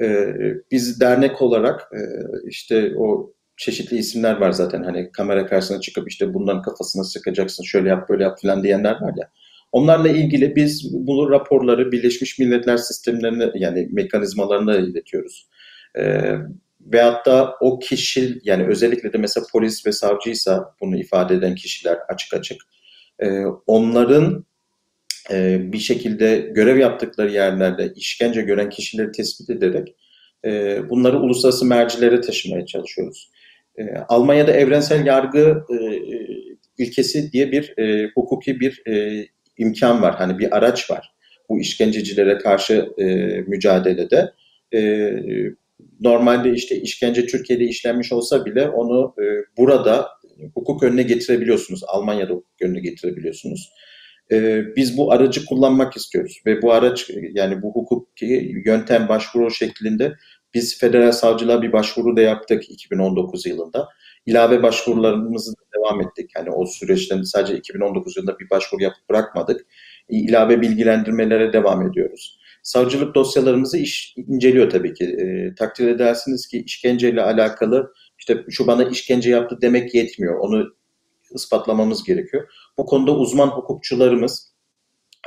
[0.00, 0.34] Ee,
[0.70, 2.00] biz dernek olarak e,
[2.48, 7.88] işte o çeşitli isimler var zaten hani kamera karşısına çıkıp işte bundan kafasına sıkacaksın şöyle
[7.88, 9.30] yap böyle yap falan diyenler var ya.
[9.74, 15.48] Onlarla ilgili biz bu raporları Birleşmiş Milletler sistemlerine yani mekanizmalarına iletiyoruz.
[15.98, 16.34] Ee,
[16.80, 21.98] veyahut da o kişi yani özellikle de mesela polis ve savcıysa bunu ifade eden kişiler
[22.08, 22.62] açık açık
[23.22, 24.44] e, onların
[25.30, 29.94] e, bir şekilde görev yaptıkları yerlerde işkence gören kişileri tespit ederek
[30.44, 33.30] e, bunları uluslararası mercilere taşımaya çalışıyoruz.
[33.78, 35.98] E, Almanya'da evrensel yargı e,
[36.78, 39.26] ilkesi diye bir e, hukuki bir e,
[39.58, 40.14] imkan var.
[40.14, 41.14] Hani bir araç var.
[41.48, 43.04] Bu işkencecilere karşı e,
[43.40, 44.32] mücadelede.
[44.74, 45.10] E,
[46.00, 49.24] normalde işte işkence Türkiye'de işlenmiş olsa bile onu e,
[49.58, 50.08] burada
[50.54, 51.80] hukuk önüne getirebiliyorsunuz.
[51.86, 53.70] Almanya'da hukuk önüne getirebiliyorsunuz.
[54.32, 60.12] E, biz bu aracı kullanmak istiyoruz ve bu araç yani bu hukuki yöntem başvuru şeklinde
[60.54, 63.88] biz federal savcılığa bir başvuru da yaptık 2019 yılında.
[64.26, 66.30] İlave başvurularımızı devam ettik.
[66.36, 69.66] Yani o süreçten sadece 2019 yılında bir başvuru yapıp bırakmadık.
[70.08, 72.38] İlave bilgilendirmelere devam ediyoruz.
[72.62, 75.04] Savcılık dosyalarımızı iş, inceliyor tabii ki.
[75.04, 80.38] E, takdir edersiniz ki işkenceyle alakalı işte şu bana işkence yaptı demek yetmiyor.
[80.38, 80.74] Onu
[81.34, 82.48] ispatlamamız gerekiyor.
[82.78, 84.52] Bu konuda uzman hukukçularımız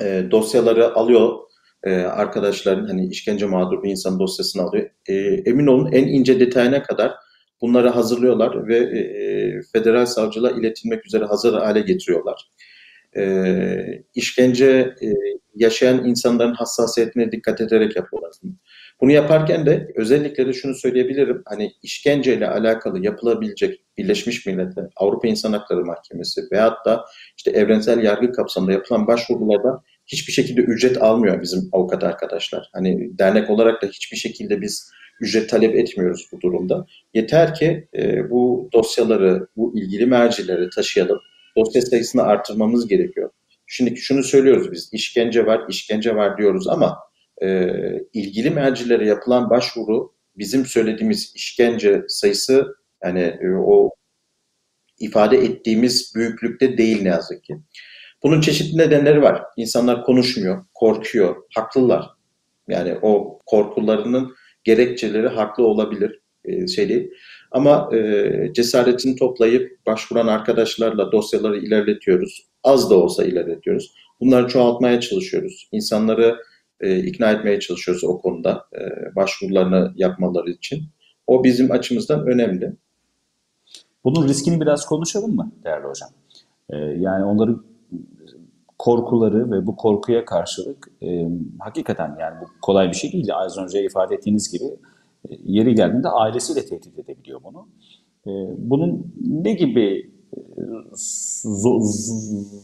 [0.02, 1.38] e, dosyaları alıyor
[1.84, 4.90] e, arkadaşların hani işkence mağdur bir insan dosyasını alıyor.
[5.10, 5.14] E,
[5.46, 7.14] emin olun en ince detayına kadar
[7.62, 12.52] bunları hazırlıyorlar ve e, e federal savcılığa iletilmek üzere hazır hale getiriyorlar.
[13.18, 15.08] E, işkence e,
[15.56, 18.32] yaşayan insanların hassasiyetine dikkat ederek yapıyorlar.
[19.02, 21.42] Bunu yaparken de özellikle de şunu söyleyebilirim.
[21.46, 27.06] Hani işkenceyle alakalı yapılabilecek Birleşmiş Milletler, Avrupa İnsan Hakları Mahkemesi veyahut da
[27.38, 32.70] işte evrensel yargı kapsamında yapılan başvurularda hiçbir şekilde ücret almıyor bizim avukat arkadaşlar.
[32.74, 36.86] Hani dernek olarak da hiçbir şekilde biz ücret talep etmiyoruz bu durumda.
[37.14, 41.20] Yeter ki e, bu dosyaları, bu ilgili mercileri taşıyalım.
[41.58, 43.30] Dosya sayısını artırmamız gerekiyor.
[43.68, 46.98] Şimdi şunu söylüyoruz biz, işkence var, işkence var diyoruz ama
[47.42, 47.70] e,
[48.14, 53.90] ilgili mercilere yapılan başvuru bizim söylediğimiz işkence sayısı yani e, o
[55.00, 57.58] ifade ettiğimiz büyüklükte değil ne yazık ki.
[58.24, 59.44] Bunun çeşitli nedenleri var.
[59.58, 62.10] İnsanlar konuşmuyor, korkuyor, haklılar.
[62.68, 64.36] Yani o korkularının
[64.68, 66.22] gerekçeleri haklı olabilir.
[66.46, 67.10] e, şey.
[67.52, 72.48] Ama e, cesaretini toplayıp başvuran arkadaşlarla dosyaları ilerletiyoruz.
[72.64, 73.94] Az da olsa ilerletiyoruz.
[74.20, 75.70] Bunları çoğaltmaya çalışıyoruz.
[75.72, 76.38] İnsanları
[76.82, 80.84] e, ikna etmeye çalışıyoruz o konuda e, başvurularını yapmaları için.
[81.28, 82.74] O bizim açımızdan önemli.
[84.04, 86.10] Bunun riskini biraz konuşalım mı değerli hocam?
[86.70, 87.64] E, yani onların
[88.80, 91.28] korkuları ve bu korkuya karşılık e,
[91.60, 93.28] hakikaten yani bu kolay bir şey değil.
[93.34, 94.66] Az önce ifade ettiğiniz gibi
[95.30, 97.68] e, yeri geldiğinde ailesiyle tehdit edebiliyor bunu.
[98.28, 100.40] E, bunun ne gibi e,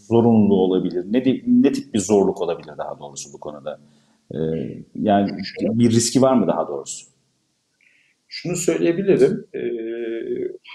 [0.07, 1.05] zorunlu olabilir?
[1.11, 3.79] Ne, ne tip bir zorluk olabilir daha doğrusu bu konuda?
[4.31, 4.37] E,
[4.95, 7.05] yani bir riski var mı daha doğrusu?
[8.27, 9.47] Şunu söyleyebilirim.
[9.55, 9.61] E,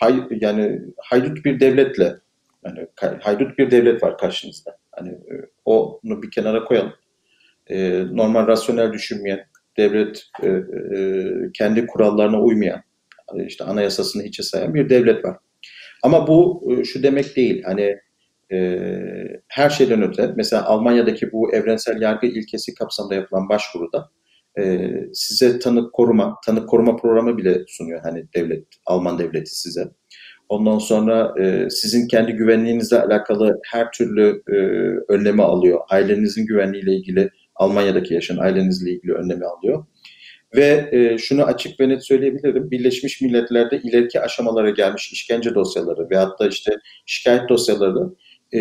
[0.01, 2.19] hay, yani haydut bir devletle
[2.65, 2.89] yani
[3.21, 4.79] haydut bir devlet var karşınızda.
[4.99, 5.35] Hani e,
[5.65, 6.93] onu bir kenara koyalım.
[7.67, 12.83] E, normal rasyonel düşünmeyen, devlet e, e, kendi kurallarına uymayan,
[13.47, 15.37] işte anayasasını hiçe sayan bir devlet var.
[16.03, 17.63] Ama bu e, şu demek değil.
[17.65, 17.99] Hani
[18.53, 18.79] e,
[19.49, 24.11] her şeyden öte, mesela Almanya'daki bu evrensel yargı ilkesi kapsamında yapılan başvuruda
[24.59, 29.85] e, size tanık koruma, tanık koruma programı bile sunuyor hani devlet, Alman devleti size.
[30.49, 34.57] Ondan sonra e, sizin kendi güvenliğinizle alakalı her türlü e,
[35.13, 35.81] önlemi alıyor.
[35.91, 39.85] Ailenizin güvenliğiyle ilgili, Almanya'daki yaşayan ailenizle ilgili önlemi alıyor.
[40.57, 42.71] Ve e, şunu açık ve net söyleyebilirim.
[42.71, 46.73] Birleşmiş Milletler'de ileriki aşamalara gelmiş işkence dosyaları ve hatta işte
[47.07, 48.15] şikayet dosyaları
[48.55, 48.61] e,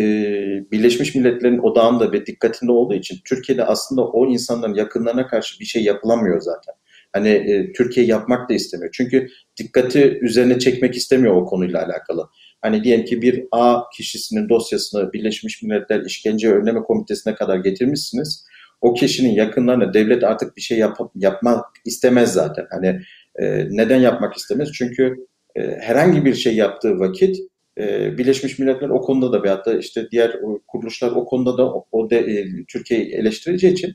[0.72, 5.84] Birleşmiş Milletler'in odağında ve dikkatinde olduğu için Türkiye'de aslında o insanların yakınlarına karşı bir şey
[5.84, 6.74] yapılamıyor zaten.
[7.12, 8.90] Hani e, Türkiye yapmak da istemiyor.
[8.92, 12.28] Çünkü dikkati üzerine çekmek istemiyor o konuyla alakalı.
[12.60, 18.44] Hani diyelim ki bir A kişisinin dosyasını Birleşmiş Milletler İşkence Önleme Komitesi'ne kadar getirmişsiniz.
[18.80, 22.66] O kişinin yakınlarına devlet artık bir şey yap, yapmak istemez zaten.
[22.70, 23.00] Hani
[23.36, 24.72] e, neden yapmak istemez?
[24.72, 25.16] Çünkü
[25.56, 27.36] e, herhangi bir şey yaptığı vakit
[27.78, 32.10] e, Birleşmiş Milletler o konuda da veyahut da işte diğer kuruluşlar o konuda da o,
[32.10, 33.94] de, e, Türkiye'yi eleştireceği için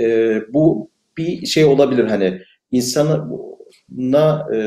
[0.00, 2.42] e, bu bir şey olabilir hani
[3.96, 4.60] insana e,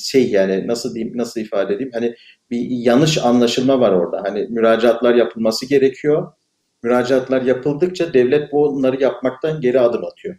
[0.00, 2.14] şey yani nasıl diyeyim nasıl ifade edeyim hani
[2.50, 4.22] bir yanlış anlaşılma var orada.
[4.24, 6.32] Hani müracaatlar yapılması gerekiyor.
[6.82, 10.36] Müracaatlar yapıldıkça devlet bunları yapmaktan geri adım atıyor.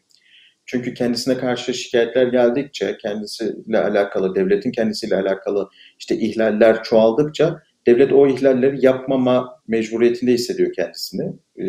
[0.66, 8.28] Çünkü kendisine karşı şikayetler geldikçe, kendisiyle alakalı, devletin kendisiyle alakalı işte ihlaller çoğaldıkça devlet o
[8.28, 11.34] ihlalleri yapmama mecburiyetinde hissediyor kendisini.
[11.58, 11.66] Ee,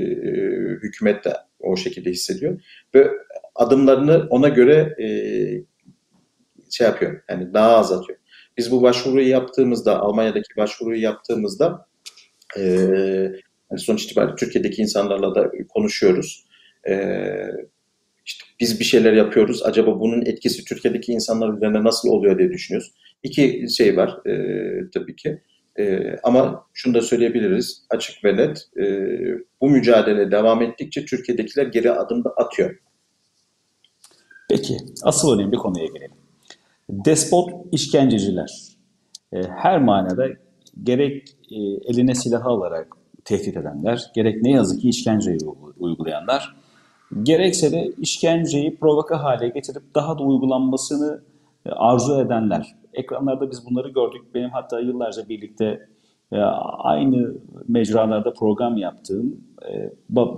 [0.83, 2.61] hükümet de o şekilde hissediyor.
[2.95, 3.11] Ve
[3.55, 5.07] adımlarını ona göre e,
[6.71, 7.23] şey yapıyor.
[7.29, 8.19] Yani daha az atıyor.
[8.57, 11.87] Biz bu başvuruyu yaptığımızda, Almanya'daki başvuruyu yaptığımızda
[12.57, 12.63] e,
[13.71, 16.45] yani sonuç itibariyle Türkiye'deki insanlarla da konuşuyoruz.
[16.89, 16.95] E,
[18.27, 19.63] işte biz bir şeyler yapıyoruz.
[19.63, 22.93] Acaba bunun etkisi Türkiye'deki insanlar üzerine nasıl oluyor diye düşünüyoruz.
[23.23, 25.43] İki şey var e, tabii ki.
[25.79, 28.69] E, ama şunu da söyleyebiliriz açık ve net.
[28.79, 28.85] E,
[29.61, 32.79] bu mücadele devam ettikçe Türkiye'dekiler geri adım da atıyor.
[34.49, 36.17] Peki, asıl önemli konuya gelelim.
[36.91, 38.51] Despot işkenceciler
[39.33, 40.27] e, her manada
[40.83, 45.39] gerek e, eline silahı alarak tehdit edenler, gerek ne yazık ki işkenceyi
[45.79, 46.57] uygulayanlar,
[47.23, 51.23] gerekse de işkenceyi provoka hale getirip daha da uygulanmasını
[51.67, 52.75] e, arzu edenler.
[52.93, 54.23] Ekranlarda biz bunları gördük.
[54.35, 55.89] Benim hatta yıllarca birlikte
[56.79, 57.35] aynı
[57.69, 59.41] mecralarda program yaptığım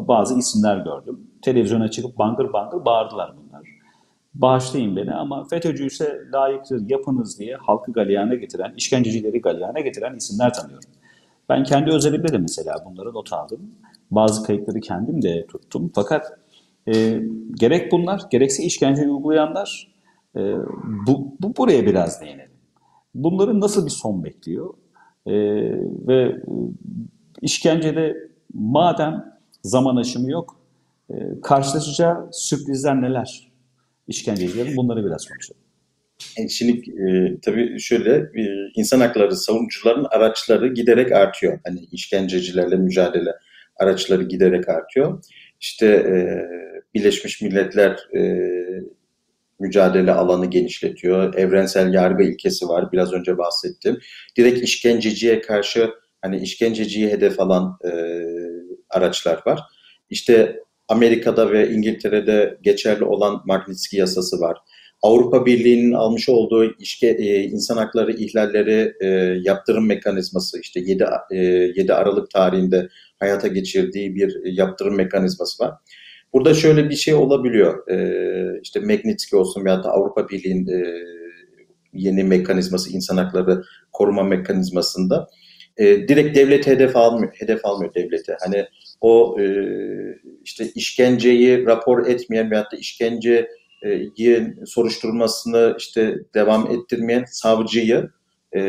[0.08, 1.20] bazı isimler gördüm.
[1.42, 3.75] Televizyona çıkıp bangır bangır bağırdılar bunlar
[4.40, 10.54] bağışlayın beni ama FETÖ'cü ise layıktır yapınız diye halkı galeyana getiren, işkencecileri galeyana getiren isimler
[10.54, 10.90] tanıyorum.
[11.48, 13.60] Ben kendi özelimde de mesela bunları not aldım.
[14.10, 15.90] Bazı kayıtları kendim de tuttum.
[15.94, 16.38] Fakat
[16.94, 17.22] e,
[17.54, 19.92] gerek bunlar, gerekse işkenceyi uygulayanlar
[20.36, 20.40] e,
[21.06, 22.50] bu, bu buraya biraz değinelim.
[23.14, 24.74] Bunların nasıl bir son bekliyor?
[25.26, 25.34] E,
[26.06, 26.36] ve e,
[27.42, 28.16] işkencede
[28.54, 29.24] madem
[29.62, 30.56] zaman aşımı yok,
[31.10, 33.55] e, karşılaşacağı sürprizler neler?
[34.08, 35.60] İşkencecilerin bunları biraz konuşalım.
[36.36, 41.60] E, şimdi e, tabii şöyle e, insan hakları savunucuların araçları giderek artıyor.
[41.66, 43.30] Hani işkencecilerle mücadele
[43.76, 45.24] araçları giderek artıyor.
[45.60, 46.14] İşte e,
[46.94, 48.22] Birleşmiş Milletler e,
[49.60, 51.34] mücadele alanı genişletiyor.
[51.34, 52.92] Evrensel yargı ilkesi var.
[52.92, 53.98] Biraz önce bahsettim.
[54.36, 55.90] Direkt işkenceciye karşı
[56.22, 57.90] hani işkenceciyi hedef alan e,
[58.90, 59.60] araçlar var.
[60.10, 64.58] İşte Amerika'da ve İngiltere'de geçerli olan Magnitsky yasası var.
[65.02, 69.06] Avrupa Birliği'nin almış olduğu işke, e, insan hakları ihlalleri e,
[69.42, 75.74] yaptırım mekanizması işte 7, e, 7 Aralık tarihinde hayata geçirdiği bir yaptırım mekanizması var.
[76.32, 77.88] Burada şöyle bir şey olabiliyor.
[77.88, 81.04] E, işte Magnitsky olsun veya da Avrupa Birliği'nin e,
[81.92, 85.28] yeni mekanizması, insan hakları koruma mekanizmasında
[85.76, 88.36] e, direkt devlet hedef almıyor, hedef almıyor devlete.
[88.40, 88.66] Hani
[89.00, 89.46] o e,
[90.44, 93.46] işte işkenceyi rapor etmeyen veyahut da işkenceyi
[94.66, 98.10] soruşturmasını işte devam ettirmeyen savcıyı
[98.56, 98.60] e,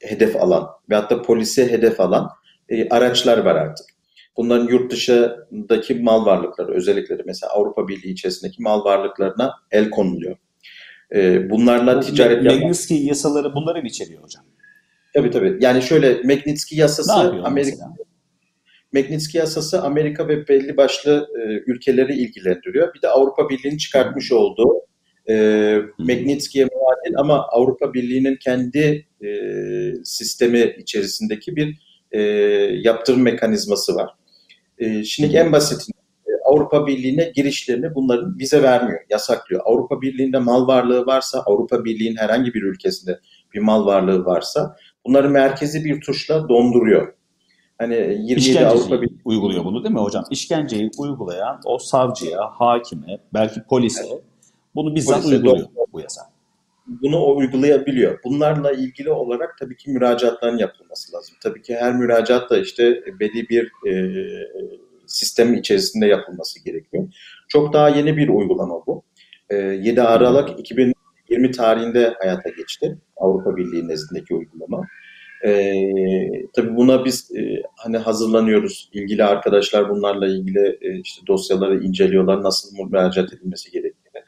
[0.00, 2.28] hedef alan veyahut da polise hedef alan
[2.68, 3.86] e, araçlar var artık.
[4.36, 10.36] Bunların yurt dışındaki mal varlıkları özellikle de mesela Avrupa Birliği içerisindeki mal varlıklarına el konuluyor.
[11.14, 12.60] E, bunlarla Bu, ticaret yapmak.
[12.60, 14.44] Magnitsky yasaları bunları mı içeriyor hocam?
[15.14, 15.58] Tabii tabii.
[15.60, 17.12] Yani şöyle Magnitsky yasası
[17.44, 17.84] Amerika
[18.92, 22.94] Magnitsky yasası Amerika ve belli başlı e, ülkeleri ilgilendiriyor.
[22.94, 24.72] Bir de Avrupa Birliği'nin çıkartmış olduğu
[25.28, 25.34] e,
[25.98, 29.30] Magnitsky'ye muadil ama Avrupa Birliği'nin kendi e,
[30.04, 31.78] sistemi içerisindeki bir
[32.12, 32.20] e,
[32.82, 34.10] yaptırım mekanizması var.
[34.78, 35.80] E, şimdi en basit
[36.26, 39.62] e, Avrupa Birliği'ne girişlerini bunların vize vermiyor, yasaklıyor.
[39.64, 43.20] Avrupa Birliği'nde mal varlığı varsa, Avrupa Birliği'nin herhangi bir ülkesinde
[43.54, 44.76] bir mal varlığı varsa
[45.06, 47.19] bunları merkezi bir tuşla donduruyor.
[47.80, 50.24] Hani 27 Avrupa bir uyguluyor bunu değil mi hocam?
[50.30, 54.02] İşkenceyi uygulayan o savcıya, hakime, belki polise
[54.74, 56.22] bunu bizzat polise uyguluyor bu yasa.
[56.86, 58.18] Bunu o uygulayabiliyor.
[58.24, 61.36] Bunlarla ilgili olarak tabii ki müracaatların yapılması lazım.
[61.42, 64.12] Tabii ki her müracaat da işte belli bir e,
[65.06, 67.08] sistem içerisinde yapılması gerekiyor.
[67.48, 69.02] Çok daha yeni bir uygulama bu.
[69.50, 74.86] E, 7 Aralık 2020 tarihinde hayata geçti Avrupa Birliği nezdindeki uygulama.
[75.44, 75.74] E,
[76.52, 78.90] tabii buna biz e, hani hazırlanıyoruz.
[78.92, 82.42] İlgili arkadaşlar bunlarla ilgili e, işte dosyaları inceliyorlar.
[82.42, 84.24] Nasıl müracaat edilmesi gerektiğini.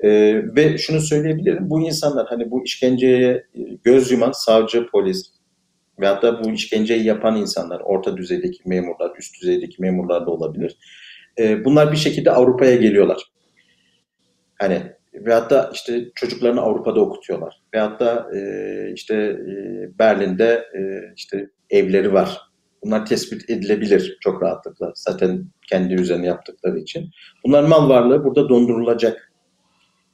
[0.00, 0.10] E,
[0.56, 1.70] ve şunu söyleyebilirim.
[1.70, 5.26] Bu insanlar hani bu işkenceye e, göz yuman savcı, polis
[6.00, 10.78] veyahut da bu işkenceyi yapan insanlar, orta düzeydeki memurlar, üst düzeydeki memurlar da olabilir.
[11.64, 13.22] Bunlar bir şekilde Avrupa'ya geliyorlar.
[14.54, 14.82] Hani
[15.14, 17.62] Veyahut da işte çocuklarını Avrupa'da okutuyorlar.
[17.74, 19.52] Veyahut da e, işte e,
[19.98, 20.80] Berlin'de e,
[21.16, 22.38] işte evleri var.
[22.84, 24.92] Bunlar tespit edilebilir çok rahatlıkla.
[24.94, 27.10] Zaten kendi üzerine yaptıkları için.
[27.44, 29.32] Bunların mal varlığı burada dondurulacak.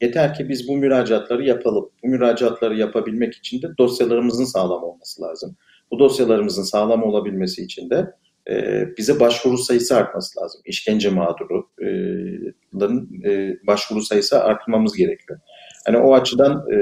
[0.00, 1.90] Yeter ki biz bu müracaatları yapalım.
[2.02, 5.56] Bu müracaatları yapabilmek için de dosyalarımızın sağlam olması lazım.
[5.90, 8.12] Bu dosyalarımızın sağlam olabilmesi için de
[8.50, 10.60] e, bize başvuru sayısı artması lazım.
[10.64, 15.40] İşkence mağduruların e, e, başvuru sayısı artmamız gerekiyor.
[15.86, 16.78] Hani o açıdan e,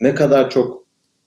[0.00, 0.81] ne kadar çok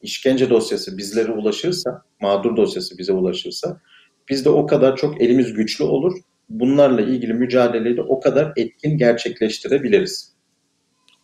[0.06, 3.82] işkence dosyası bizlere ulaşırsa, mağdur dosyası bize ulaşırsa
[4.30, 6.18] biz de o kadar çok elimiz güçlü olur.
[6.50, 10.36] Bunlarla ilgili mücadeleyi de o kadar etkin gerçekleştirebiliriz.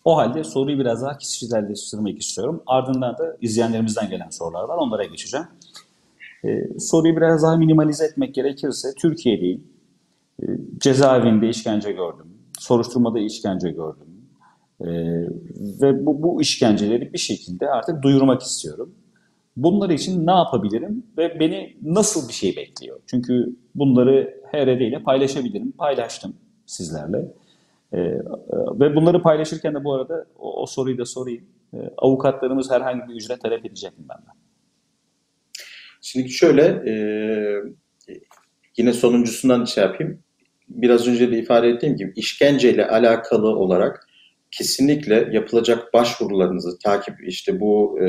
[0.05, 2.63] O halde soruyu biraz daha kişiselleştirmek istiyorum.
[2.67, 4.77] Ardından da izleyenlerimizden gelen sorular var.
[4.77, 5.45] Onlara geçeceğim.
[6.45, 9.63] E, soruyu biraz daha minimalize etmek gerekirse Türkiye'deyim.
[10.43, 10.45] E,
[10.77, 12.25] cezaevinde işkence gördüm.
[12.59, 14.10] Soruşturmada işkence gördüm.
[14.81, 14.89] E,
[15.81, 18.95] ve bu, bu işkenceleri bir şekilde artık duyurmak istiyorum.
[19.57, 22.99] Bunlar için ne yapabilirim ve beni nasıl bir şey bekliyor?
[23.07, 25.71] Çünkü bunları HRD ile paylaşabilirim.
[25.71, 27.17] Paylaştım sizlerle.
[27.93, 27.97] Ee,
[28.79, 31.45] ve bunları paylaşırken de bu arada o, o soruyu da sorayım.
[31.73, 34.33] Ee, avukatlarımız herhangi bir ücret talep edecek mi benden?
[36.01, 36.93] Şimdi şöyle e,
[38.77, 40.19] yine sonuncusundan şey yapayım.
[40.69, 44.07] Biraz önce de ifade ettiğim gibi işkenceyle alakalı olarak
[44.51, 48.07] kesinlikle yapılacak başvurularınızı takip işte bu e,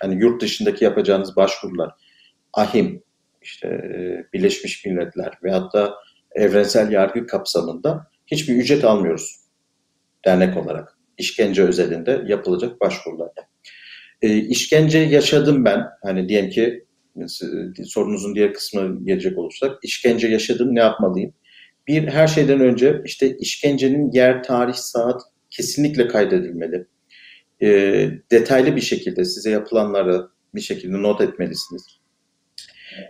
[0.00, 1.90] hani yurt dışındaki yapacağınız başvurular
[2.52, 3.02] ahim
[3.42, 5.94] işte e, Birleşmiş Milletler ve hatta
[6.34, 9.40] evrensel yargı kapsamında hiçbir ücret almıyoruz
[10.24, 10.98] dernek olarak.
[11.18, 13.48] işkence özelinde yapılacak başvurularda.
[14.22, 15.86] E, işkence yaşadım ben.
[16.02, 16.84] Hani diyelim ki
[17.84, 21.34] sorunuzun diğer kısmına gelecek olursak işkence yaşadım ne yapmalıyım?
[21.88, 26.86] Bir her şeyden önce işte işkencenin yer, tarih, saat kesinlikle kaydedilmeli.
[27.62, 27.68] E,
[28.30, 31.82] detaylı bir şekilde size yapılanları bir şekilde not etmelisiniz.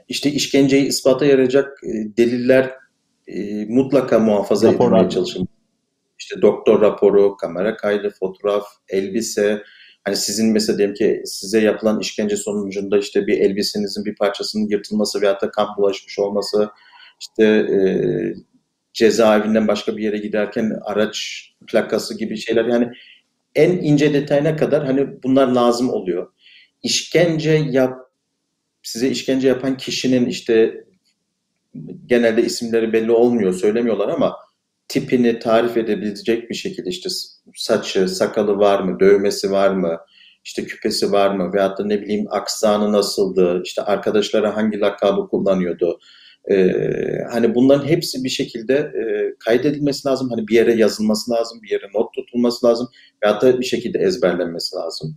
[0.08, 2.74] İşte işkenceyi ispata yarayacak e, deliller
[3.26, 4.96] e, mutlaka muhafaza Raporlar.
[4.96, 5.48] edilmeye çalışın.
[6.18, 9.62] İşte doktor raporu, kamera kaydı, fotoğraf, elbise,
[10.06, 15.20] Hani sizin mesela diyelim ki size yapılan işkence sonucunda işte bir elbisenizin bir parçasının yırtılması
[15.20, 16.70] veyahut da kan bulaşmış olması,
[17.20, 17.78] işte e,
[18.96, 22.88] cezaevinden başka bir yere giderken araç plakası gibi şeyler yani
[23.54, 26.32] en ince detayına kadar hani bunlar lazım oluyor.
[26.82, 27.98] İşkence yap
[28.82, 30.84] size işkence yapan kişinin işte
[32.06, 34.36] genelde isimleri belli olmuyor, söylemiyorlar ama
[34.88, 37.08] tipini tarif edebilecek bir şekilde işte
[37.54, 39.98] saçı, sakalı var mı, dövmesi var mı,
[40.44, 45.98] işte küpesi var mı veyahut da ne bileyim aksanı nasıldı, işte arkadaşlara hangi lakabı kullanıyordu.
[46.50, 46.70] Ee,
[47.30, 50.30] hani bunların hepsi bir şekilde e, kaydedilmesi lazım.
[50.30, 52.88] Hani bir yere yazılması lazım, bir yere not tutulması lazım
[53.24, 55.16] veyahut da bir şekilde ezberlenmesi lazım.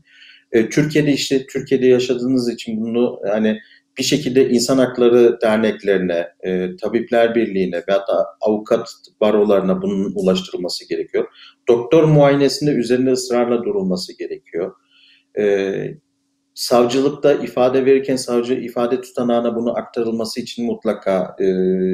[0.51, 3.59] E, Türkiye'de işte Türkiye'de yaşadığınız için bunu hani
[3.97, 8.89] bir şekilde insan hakları derneklerine, e, tabipler birliğine veya da avukat
[9.21, 11.27] barolarına bunun ulaştırılması gerekiyor.
[11.67, 14.71] Doktor muayenesinde üzerinde ısrarla durulması gerekiyor.
[15.39, 15.73] E,
[16.59, 21.45] savcılıkta ifade verirken savcı ifade tutanağına bunu aktarılması için mutlaka e,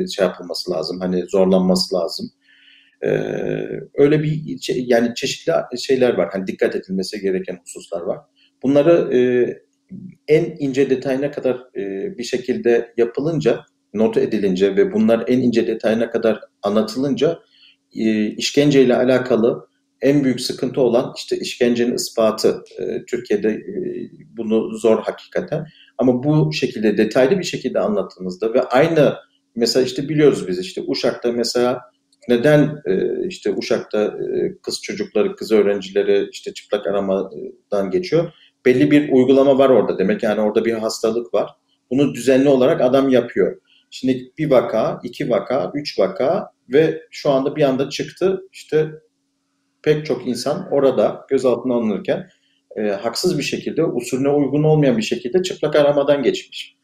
[0.07, 0.99] şey yapılması lazım.
[0.99, 2.31] Hani zorlanması lazım.
[3.01, 3.09] E,
[3.95, 6.29] öyle bir yani çeşitli şeyler var.
[6.31, 8.19] Hani dikkat edilmesi gereken hususlar var.
[8.63, 9.19] Bunları e,
[10.27, 16.09] en ince detayına kadar e, bir şekilde yapılınca, not edilince ve bunlar en ince detayına
[16.09, 17.39] kadar anlatılınca
[17.95, 19.67] e, işkenceyle alakalı
[20.01, 22.63] en büyük sıkıntı olan işte işkencenin ispatı.
[22.79, 23.75] E, Türkiye'de e,
[24.37, 25.65] bunu zor hakikaten.
[25.97, 29.15] Ama bu şekilde detaylı bir şekilde anlattığımızda ve aynı
[29.55, 31.81] mesela işte biliyoruz biz işte Uşak'ta mesela
[32.29, 38.31] neden e, işte Uşak'ta e, kız çocukları, kız öğrencileri işte çıplak aramadan geçiyor?
[38.65, 41.49] belli bir uygulama var orada demek yani orada bir hastalık var.
[41.91, 43.61] Bunu düzenli olarak adam yapıyor.
[43.91, 48.91] Şimdi bir vaka, iki vaka, üç vaka ve şu anda bir anda çıktı işte
[49.85, 52.29] pek çok insan orada gözaltına alınırken
[52.75, 56.75] e, haksız bir şekilde usulüne uygun olmayan bir şekilde çıplak aramadan geçmiş.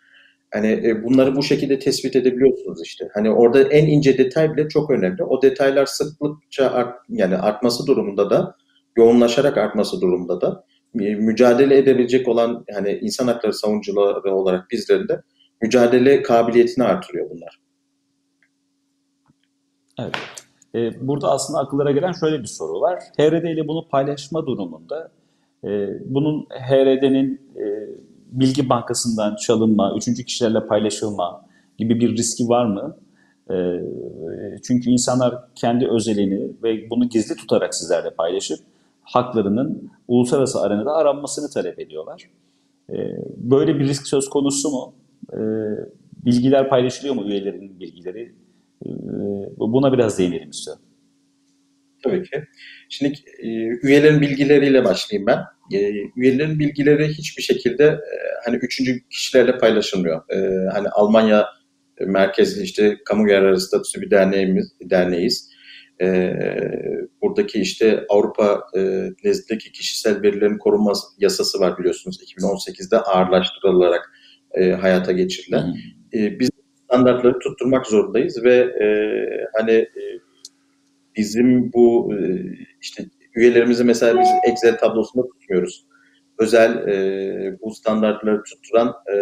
[0.53, 3.09] Hani e, bunları bu şekilde tespit edebiliyorsunuz işte.
[3.13, 5.23] Hani orada en ince detay bile çok önemli.
[5.23, 8.55] O detaylar sıklıkça art, yani artması durumunda da
[8.97, 15.21] yoğunlaşarak artması durumunda da mücadele edebilecek olan hani insan hakları savunucuları olarak bizlerin de
[15.61, 17.61] mücadele kabiliyetini artırıyor bunlar.
[19.99, 20.40] Evet.
[20.75, 22.99] Ee, burada aslında akıllara gelen şöyle bir soru var.
[23.17, 25.11] HRD ile bunu paylaşma durumunda
[25.63, 25.69] e,
[26.05, 27.65] bunun HRD'nin e,
[28.31, 31.45] bilgi bankasından çalınma, üçüncü kişilerle paylaşılma
[31.77, 32.97] gibi bir riski var mı?
[33.51, 33.55] E,
[34.67, 38.59] çünkü insanlar kendi özelini ve bunu gizli tutarak sizlerle paylaşıp
[39.01, 42.29] haklarının uluslararası arenada aranmasını talep ediyorlar.
[42.89, 42.95] Ee,
[43.37, 44.93] böyle bir risk söz konusu mu?
[45.33, 45.37] Ee,
[46.25, 48.35] bilgiler paylaşılıyor mu üyelerin bilgileri?
[48.85, 48.89] Ee,
[49.57, 50.83] buna biraz değinelim istiyorum.
[52.03, 52.43] Tabii ki.
[52.89, 53.47] Şimdi e,
[53.83, 55.39] üyelerin bilgileriyle başlayayım ben.
[55.77, 58.15] E, üyelerin bilgileri hiçbir şekilde e,
[58.45, 60.21] hani üçüncü kişilerle paylaşılmıyor.
[60.73, 61.45] Hani Almanya
[62.05, 65.51] merkezli işte kamu yararı statüsü bir derneğimiz, derneğiz
[66.01, 66.33] e,
[67.21, 74.11] buradaki işte Avrupa e, nezdindeki kişisel verilerin korunma yasası var biliyorsunuz 2018'de ağırlaştırılarak
[74.53, 75.75] e, hayata geçirilen.
[76.13, 76.50] E, biz
[76.91, 78.87] standartları tutturmak zorundayız ve e,
[79.53, 80.03] hani e,
[81.15, 82.45] bizim bu e,
[82.81, 85.85] işte üyelerimizi mesela biz Excel tablosunda tutmuyoruz.
[86.39, 89.17] Özel e, bu standartları tutturan e,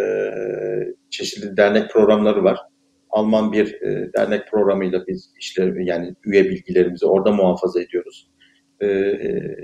[1.10, 2.60] çeşitli dernek programları var.
[3.10, 8.30] Alman bir e, dernek programıyla biz işler yani üye bilgilerimizi orada muhafaza ediyoruz.
[8.80, 9.56] E, e,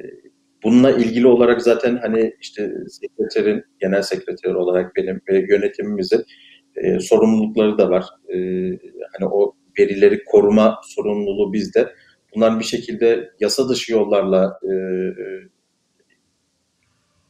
[0.63, 6.23] bununla ilgili olarak zaten hani işte sekreterin, genel sekreter olarak benim ve yönetimimizin
[6.75, 8.05] e, sorumlulukları da var.
[8.29, 8.37] E,
[9.13, 11.91] hani o verileri koruma sorumluluğu bizde.
[12.35, 15.25] Bunlar bir şekilde yasa dışı yollarla e, e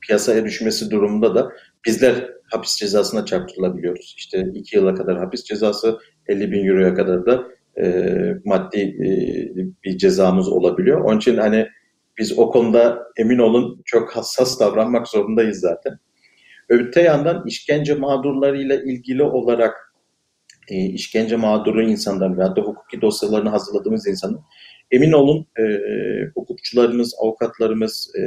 [0.08, 1.52] piyasaya düşmesi durumunda da
[1.86, 4.16] bizler hapis cezasına çarptırılabiliyoruz.
[4.18, 8.14] İşte iki yıla kadar hapis cezası, 50 bin euroya kadar da e,
[8.46, 9.08] maddi e,
[9.84, 11.02] bir cezamız olabiliyor.
[11.02, 11.68] Onun için hani
[12.18, 15.98] biz o konuda emin olun çok hassas davranmak zorundayız zaten.
[16.70, 19.94] Öte yandan işkence mağdurlarıyla ilgili olarak
[20.68, 24.40] e, işkence mağduru insanların veya da hukuki dosyalarını hazırladığımız insanın
[24.92, 25.64] emin olun e,
[26.36, 28.26] hukukçularımız, avukatlarımız, e,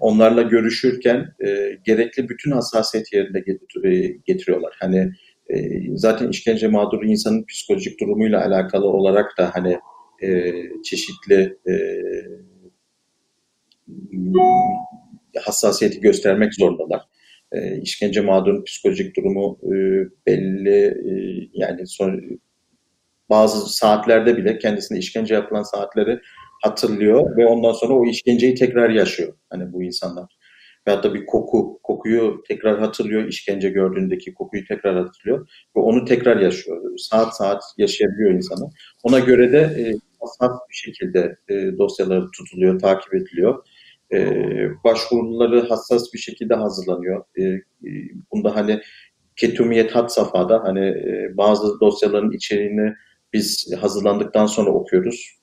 [0.00, 3.44] onlarla görüşürken e, gerekli bütün hassasiyet yerine
[4.26, 4.76] getiriyorlar.
[4.80, 5.12] Hani
[5.48, 9.78] e, zaten işkence mağduru insanın psikolojik durumuyla alakalı olarak da hani
[10.22, 10.52] e,
[10.84, 11.74] çeşitli e,
[15.44, 17.02] hassasiyeti göstermek zorundalar.
[17.52, 19.74] E, işkence mağdurun psikolojik durumu e,
[20.26, 21.12] belli e,
[21.54, 22.40] yani son,
[23.30, 26.20] bazı saatlerde bile kendisine işkence yapılan saatleri
[26.62, 30.38] hatırlıyor ve ondan sonra o işkenceyi tekrar yaşıyor hani bu insanlar.
[30.86, 36.36] Veyahut da bir koku, kokuyu tekrar hatırlıyor, işkence gördüğündeki kokuyu tekrar hatırlıyor ve onu tekrar
[36.36, 36.98] yaşıyor.
[36.98, 38.70] Saat saat yaşayabiliyor insanı.
[39.02, 43.66] Ona göre de e, hassas bir şekilde e, dosyaları tutuluyor, takip ediliyor.
[44.12, 44.32] E,
[44.84, 47.24] başvuruları hassas bir şekilde hazırlanıyor.
[47.36, 47.62] E, e,
[48.32, 48.80] bunda hani
[49.36, 52.94] ketumiyet hat safhada hani e, bazı dosyaların içeriğini
[53.32, 55.38] biz hazırlandıktan sonra okuyoruz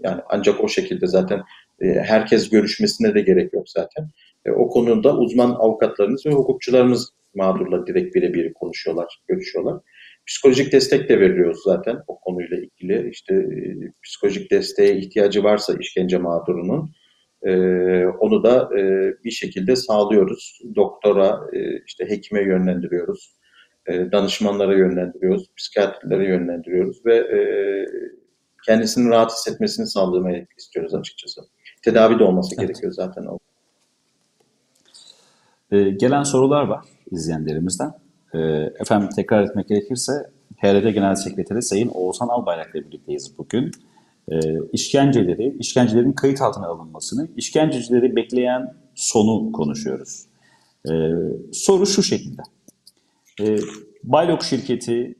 [0.00, 1.42] yani ancak o şekilde zaten
[1.80, 4.10] e, herkes görüşmesine de gerek yok zaten.
[4.44, 9.80] E, o konuda uzman avukatlarımız ve hukukçularımız mağdurla direkt birebir konuşuyorlar, görüşüyorlar.
[10.26, 13.10] Psikolojik destek de veriyoruz zaten o konuyla ilgili.
[13.10, 13.58] İşte e,
[14.04, 16.90] psikolojik desteğe ihtiyacı varsa işkence mağdurunun
[17.42, 17.52] e,
[18.06, 20.60] onu da e, bir şekilde sağlıyoruz.
[20.76, 23.34] Doktora, e, işte hekime yönlendiriyoruz.
[23.86, 25.46] E, danışmanlara yönlendiriyoruz.
[25.56, 27.40] Psikiyatrilere yönlendiriyoruz ve e,
[28.66, 31.40] kendisini rahat hissetmesini sağlamaya istiyoruz açıkçası.
[31.82, 32.68] Tedavi de olması evet.
[32.68, 33.24] gerekiyor zaten.
[35.72, 37.92] Ee, gelen sorular var izleyenlerimizden.
[38.34, 38.38] Ee,
[38.80, 40.12] efendim tekrar etmek gerekirse
[40.56, 43.70] HRD Genel Sekreteri Sayın Oğuzhan Albayrak'la birlikteyiz bugün.
[44.30, 44.38] Ee,
[44.72, 50.26] işkenceleri, işkencelerin kayıt altına alınmasını, işkencecileri bekleyen sonu konuşuyoruz.
[50.90, 50.92] Ee,
[51.52, 52.42] soru şu şekilde.
[53.40, 53.58] Ee,
[54.04, 55.14] Baylok şirketi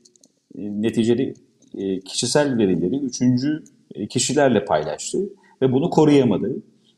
[0.55, 1.33] e, neticeli
[1.77, 3.63] e, kişisel verileri üçüncü
[3.95, 5.17] e, kişilerle paylaştı
[5.61, 6.55] ve bunu koruyamadı.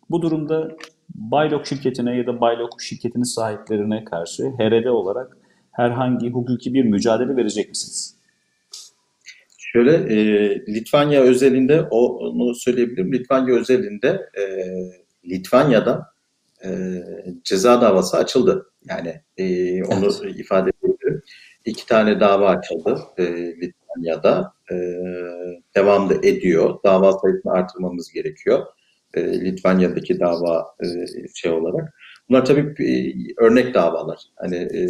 [0.09, 0.71] Bu durumda
[1.15, 5.37] Baylok şirketine ya da Baylok şirketinin sahiplerine karşı HRD olarak
[5.71, 8.15] herhangi hukuki bir mücadele verecek misiniz?
[9.73, 13.13] Şöyle e, Litvanya özelinde onu söyleyebilirim.
[13.13, 14.43] Litvanya özelinde e,
[15.29, 16.07] Litvanya'da
[16.65, 16.69] e,
[17.43, 18.71] ceza davası açıldı.
[18.89, 20.39] Yani e, onu evet.
[20.39, 21.21] ifade edebilirim.
[21.65, 23.23] İki tane dava açıldı e,
[23.61, 24.53] Litvanya'da.
[24.71, 24.75] E,
[25.75, 26.79] devam da ediyor.
[26.85, 28.65] Dava sayısını artırmamız gerekiyor.
[29.13, 30.85] E, Litvanya'daki dava e,
[31.35, 31.93] şey olarak.
[32.29, 34.19] Bunlar tabii e, örnek davalar.
[34.35, 34.87] Hani e,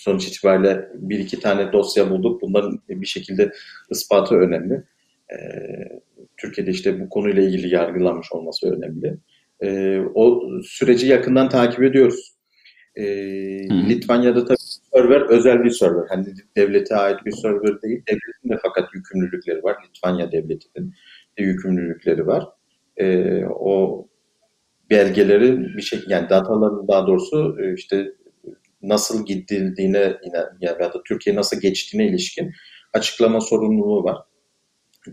[0.00, 2.42] sonuç itibariyle bir iki tane dosya bulduk.
[2.42, 3.52] Bunların bir şekilde
[3.90, 4.82] ispatı önemli.
[5.32, 5.36] E,
[6.36, 9.16] Türkiye'de işte bu konuyla ilgili yargılanmış olması önemli.
[9.62, 12.34] E, o süreci yakından takip ediyoruz.
[12.96, 13.04] E,
[13.88, 14.58] Litvanya'da tabii
[14.94, 16.06] server özel bir server.
[16.08, 16.26] Hani
[16.56, 18.02] devlete ait bir server değil.
[18.08, 19.76] Devletin de fakat yükümlülükleri var.
[19.88, 20.94] Litvanya devletinin
[21.38, 22.44] de yükümlülükleri var.
[22.96, 24.06] E, o
[24.90, 28.12] belgeleri bir şekilde yani dataların daha doğrusu e, işte
[28.82, 30.16] nasıl gidildiğine
[30.60, 32.52] ya da Türkiye nasıl geçtiğine ilişkin
[32.92, 34.18] açıklama sorumluluğu var.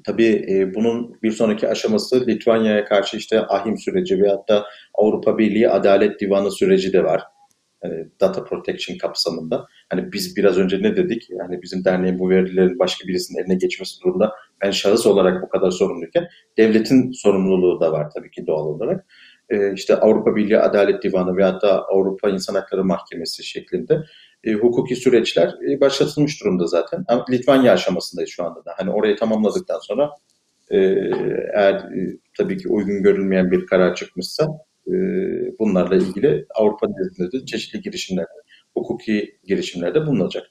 [0.06, 5.70] Tabii e, bunun bir sonraki aşaması Litvanya'ya karşı işte ahim süreci veyahut da Avrupa Birliği
[5.70, 7.24] Adalet Divanı süreci de var.
[7.84, 9.68] Yani data protection kapsamında.
[9.90, 11.30] Hani biz biraz önce ne dedik?
[11.30, 15.72] Yani bizim derneğin bu verilerin başka birisinin eline geçmesi durumunda ben şahıs olarak bu kadar
[15.72, 19.06] sorumluyken devletin sorumluluğu da var tabii ki doğal olarak.
[19.50, 24.04] Ee, işte Avrupa Birliği Adalet Divanı veyahut da Avrupa İnsan Hakları Mahkemesi şeklinde
[24.44, 27.06] e, hukuki süreçler e, başlatılmış durumda zaten.
[27.08, 28.74] Ama Litvanya aşamasındayız şu anda da.
[28.78, 30.12] Hani orayı tamamladıktan sonra
[30.70, 30.78] e,
[31.54, 34.48] eğer e, tabii ki uygun görülmeyen bir karar çıkmışsa
[34.88, 34.94] e,
[35.60, 38.30] bunlarla ilgili Avrupa nezdinde de çeşitli girişimlerde,
[38.74, 40.48] hukuki girişimlerde bulunacak.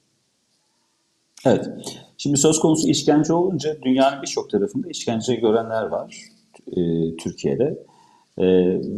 [1.45, 1.69] Evet.
[2.17, 6.21] Şimdi söz konusu işkence olunca dünyanın birçok tarafında işkence görenler var
[6.67, 6.81] e,
[7.17, 7.77] Türkiye'de.
[8.37, 8.45] E,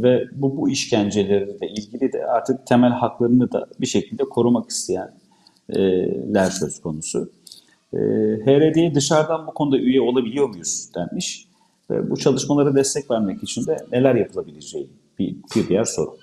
[0.04, 6.82] ve bu, bu işkencelerle ilgili de artık temel haklarını da bir şekilde korumak isteyenler söz
[6.82, 7.32] konusu.
[7.94, 7.98] E,
[8.46, 11.46] HRD'ye dışarıdan bu konuda üye olabiliyor muyuz denmiş.
[11.90, 16.18] Ve bu çalışmalara destek vermek için de neler yapılabileceği bir, bir diğer soru.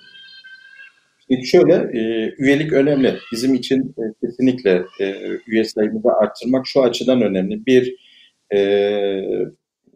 [1.27, 3.15] Şimdi şöyle, e, üyelik önemli.
[3.31, 5.15] Bizim için e, kesinlikle e,
[5.47, 7.65] üye sayımızı arttırmak şu açıdan önemli.
[7.65, 7.95] Bir,
[8.53, 8.59] e,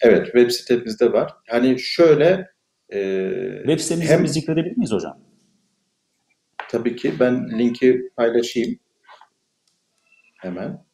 [0.00, 1.34] Evet, web sitemizde var.
[1.48, 2.50] Hani şöyle...
[2.92, 5.18] E, web sitemizde hem, zikredebilir miyiz hocam?
[6.68, 7.14] Tabii ki.
[7.20, 8.78] Ben linki paylaşayım.
[10.36, 10.84] Hemen.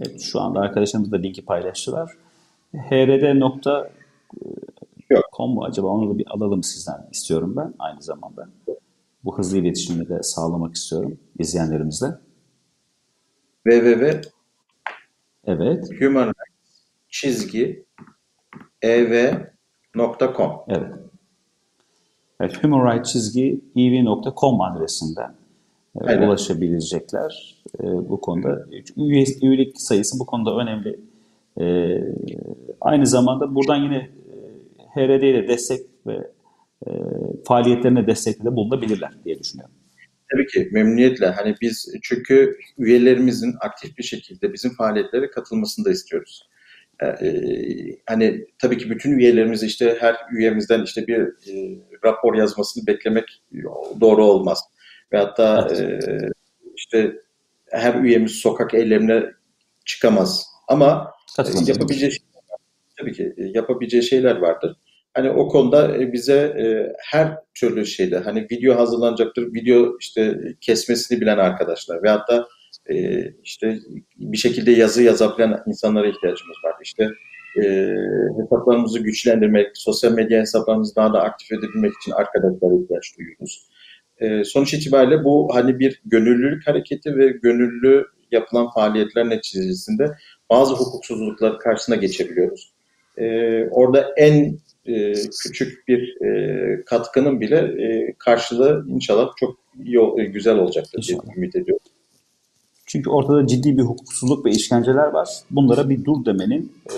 [0.00, 2.10] Evet, şu anda arkadaşlarımız da linki paylaştılar.
[2.72, 3.86] hrd.com
[5.38, 8.48] mu acaba onu da bir alalım sizden istiyorum ben aynı zamanda.
[9.24, 12.06] Bu hızlı iletişimi de sağlamak istiyorum izleyenlerimizle.
[13.68, 14.20] www
[15.46, 15.88] Evet.
[16.00, 16.32] Human
[17.08, 17.84] çizgi
[18.82, 20.92] ev.com Evet.
[22.40, 25.34] Evet, Human Rights çizgi ev.com adresinden
[26.00, 26.28] e, Aynen.
[26.28, 27.56] ulaşabilecekler.
[27.80, 31.00] E, bu konuda üye, üyelik sayısı bu konuda önemli.
[31.60, 31.98] E,
[32.80, 34.10] aynı zamanda buradan yine
[34.94, 36.14] HRD ile destek ve
[36.86, 36.90] e,
[37.46, 39.74] faaliyetlerine destekte de bulunabilirler diye düşünüyorum.
[40.32, 41.26] Tabii ki memnuniyetle.
[41.26, 46.48] Hani biz çünkü üyelerimizin aktif bir şekilde bizim faaliyetlere katılmasını da istiyoruz.
[47.02, 53.42] Ee, hani tabii ki bütün üyelerimiz işte her üyemizden işte bir e, rapor yazmasını beklemek
[54.00, 54.64] doğru olmaz.
[55.12, 56.08] Ve hatta evet.
[56.08, 56.28] e,
[56.76, 57.16] işte
[57.70, 59.24] her üyemiz sokak eylemine
[59.84, 60.46] çıkamaz.
[60.68, 61.12] Ama
[61.66, 62.12] yapabileceği
[62.98, 64.76] tabii ki yapabileceği şeyler vardır.
[65.14, 71.20] Hani o konuda e, bize e, her türlü şeyde hani video hazırlanacaktır, video işte kesmesini
[71.20, 72.46] bilen arkadaşlar ve hatta
[72.90, 73.78] e, işte
[74.16, 76.74] bir şekilde yazı yazabilen insanlara ihtiyacımız var.
[76.82, 77.08] İşte
[78.40, 83.66] hesaplarımızı güçlendirmek, sosyal medya hesaplarımızı daha da aktif edebilmek için arkadaşlara ihtiyaç duyuyoruz.
[84.52, 90.10] sonuç itibariyle bu hani bir gönüllülük hareketi ve gönüllü yapılan faaliyetler neticesinde
[90.50, 92.72] bazı hukuksuzlukları karşısına geçebiliyoruz.
[93.70, 95.12] orada en e,
[95.42, 101.56] küçük bir e, katkının bile e, karşılığı inşallah çok iyi, e, güzel olacaktır diye ümit
[101.56, 101.86] ediyorum.
[102.86, 105.28] Çünkü ortada ciddi bir hukuksuzluk ve işkenceler var.
[105.50, 106.94] Bunlara bir dur demenin e,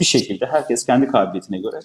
[0.00, 1.78] bir şekilde herkes kendi kabiliyetine göre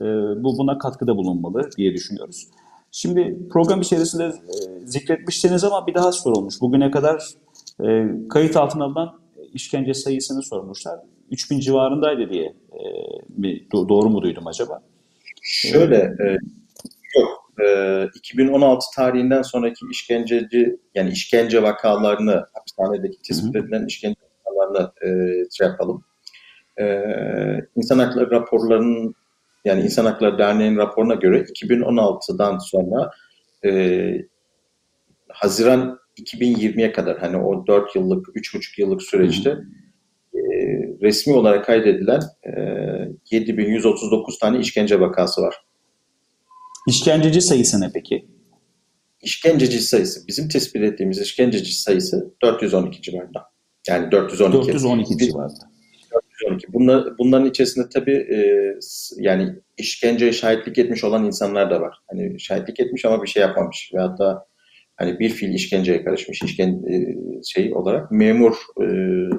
[0.00, 0.04] e,
[0.44, 2.46] bu buna katkıda bulunmalı diye düşünüyoruz.
[2.92, 6.60] Şimdi program içerisinde e, zikretmiştiniz ama bir daha sorulmuş.
[6.60, 7.28] Bugüne kadar
[7.84, 9.20] e, kayıt altına alınan
[9.54, 11.00] işkence sayısını sormuşlar.
[11.30, 14.82] 3000 civarındaydı diye e, doğru mu duydum acaba?
[15.42, 16.38] Şöyle, e,
[17.20, 17.50] yok.
[17.60, 25.08] E, 2016 tarihinden sonraki işkenceci, yani işkence vakalarını, hapishanedeki tespit edilen işkence vakalarını e,
[25.58, 26.04] şey yapalım.
[26.80, 27.04] E,
[27.76, 29.14] İnsan Hakları raporlarının,
[29.64, 33.10] yani İnsan Hakları Derneği'nin raporuna göre 2016'dan sonra
[33.64, 34.12] e,
[35.28, 39.56] Haziran 2020'ye kadar hani o 4 yıllık, 3,5 yıllık süreçte e,
[41.02, 42.50] resmi olarak kaydedilen e,
[43.30, 45.54] 7139 tane işkence vakası var.
[46.88, 48.26] İşkenceci sayısı ne peki?
[49.22, 53.44] İşkenceci sayısı, bizim tespit ettiğimiz işkenceci sayısı 412 civarında.
[53.88, 54.68] Yani 412.
[54.68, 55.70] 412 civarında.
[56.42, 56.72] 412.
[56.72, 58.38] Bunlar, bunların içerisinde tabii e,
[59.16, 61.98] yani işkenceye şahitlik etmiş olan insanlar da var.
[62.10, 63.90] Hani şahitlik etmiş ama bir şey yapmamış.
[63.94, 64.46] Ve hatta
[64.96, 68.86] hani bir fiil işkenceye karışmış işken e, şey olarak memur e,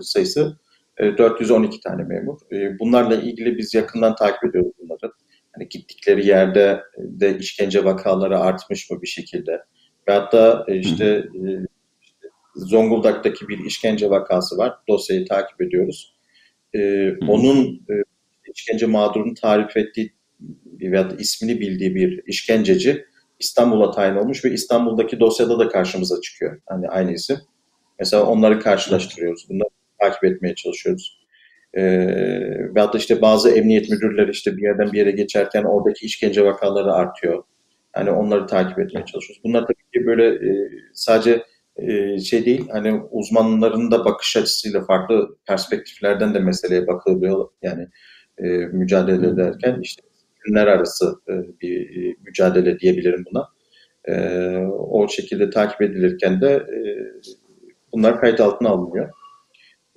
[0.01, 0.57] sayısı
[1.01, 2.37] 412 e, tane memur.
[2.51, 5.13] E, bunlarla ilgili biz yakından takip ediyoruz bunları.
[5.53, 9.51] Hani gittikleri yerde de işkence vakaları artmış mı bir şekilde.
[10.07, 11.27] Ve hatta e, işte,
[12.55, 14.73] Zonguldak'taki bir işkence vakası var.
[14.87, 16.15] Dosyayı takip ediyoruz.
[17.27, 17.81] Onun
[18.55, 20.13] işkence mağdurunu tarif ettiği
[20.81, 23.05] veya ismini bildiği bir işkenceci
[23.39, 26.61] İstanbul'a tayin olmuş ve İstanbul'daki dosyada da karşımıza çıkıyor.
[26.65, 27.37] Hani aynı isim.
[27.99, 29.49] Mesela onları karşılaştırıyoruz.
[29.49, 29.69] Bunları
[30.01, 31.21] takip etmeye çalışıyoruz.
[31.73, 31.83] Ee,
[32.75, 36.93] ve hatta işte bazı emniyet müdürleri işte bir yerden bir yere geçerken oradaki işkence vakaları
[36.93, 37.43] artıyor.
[37.97, 39.41] Yani onları takip etmeye çalışıyoruz.
[39.43, 41.43] Bunlar tabii ki böyle e, sadece
[41.75, 47.49] e, şey değil, hani uzmanların da bakış açısıyla farklı perspektiflerden de meseleye bakılıyor.
[47.61, 47.87] Yani
[48.37, 50.01] e, mücadele ederken işte
[50.45, 53.47] ürünler arası e, bir e, mücadele diyebilirim buna.
[54.05, 54.15] E,
[54.67, 56.79] o şekilde takip edilirken de e,
[57.93, 59.09] bunlar kayıt altına alınıyor.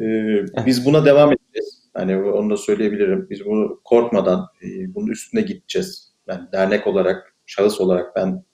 [0.00, 1.90] Ee, biz buna devam edeceğiz.
[1.94, 3.26] Hani onu da söyleyebilirim.
[3.30, 6.14] Biz bunu korkmadan e, bunun üstüne gideceğiz.
[6.28, 8.44] Yani dernek olarak, şahıs olarak ben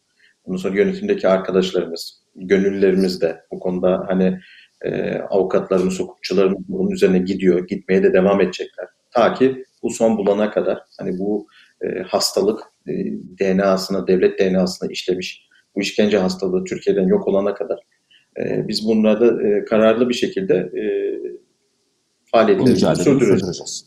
[0.47, 4.41] bunun sonra yönetimdeki arkadaşlarımız, gönüllülerimiz de bu konuda hani
[4.83, 7.67] e, avukatlarımız, hukukçularımız bunun üzerine gidiyor.
[7.67, 8.89] Gitmeye de devam edecekler.
[9.11, 11.47] Ta ki bu son bulana kadar hani bu
[11.83, 12.93] e, hastalık e,
[13.41, 17.79] DNA'sına, devlet DNA'sına işlemiş bu işkence hastalığı Türkiye'den yok olana kadar
[18.39, 20.83] E, biz bunlarda e, kararlı bir şekilde e,
[22.25, 23.85] faaliyetlerimizi sürdüreceğiz.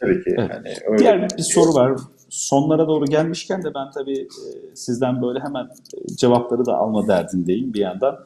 [0.00, 0.34] Tabii ki.
[0.38, 0.50] Evet.
[0.50, 1.92] Yani öyle Diğer bir soru var.
[2.28, 7.74] Sonlara doğru gelmişken de ben tabii e, sizden böyle hemen e, cevapları da alma derdindeyim
[7.74, 8.16] bir yandan.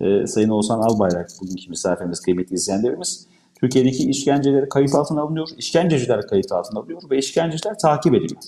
[0.00, 3.26] E, Sayın Oğuzhan Albayrak bugünkü misafirimiz, kıymetli izleyenlerimiz.
[3.60, 8.42] Türkiye'deki işkenceleri kayıt altına alınıyor, işkenceciler kayıt altına alınıyor ve işkenceciler takip ediliyor.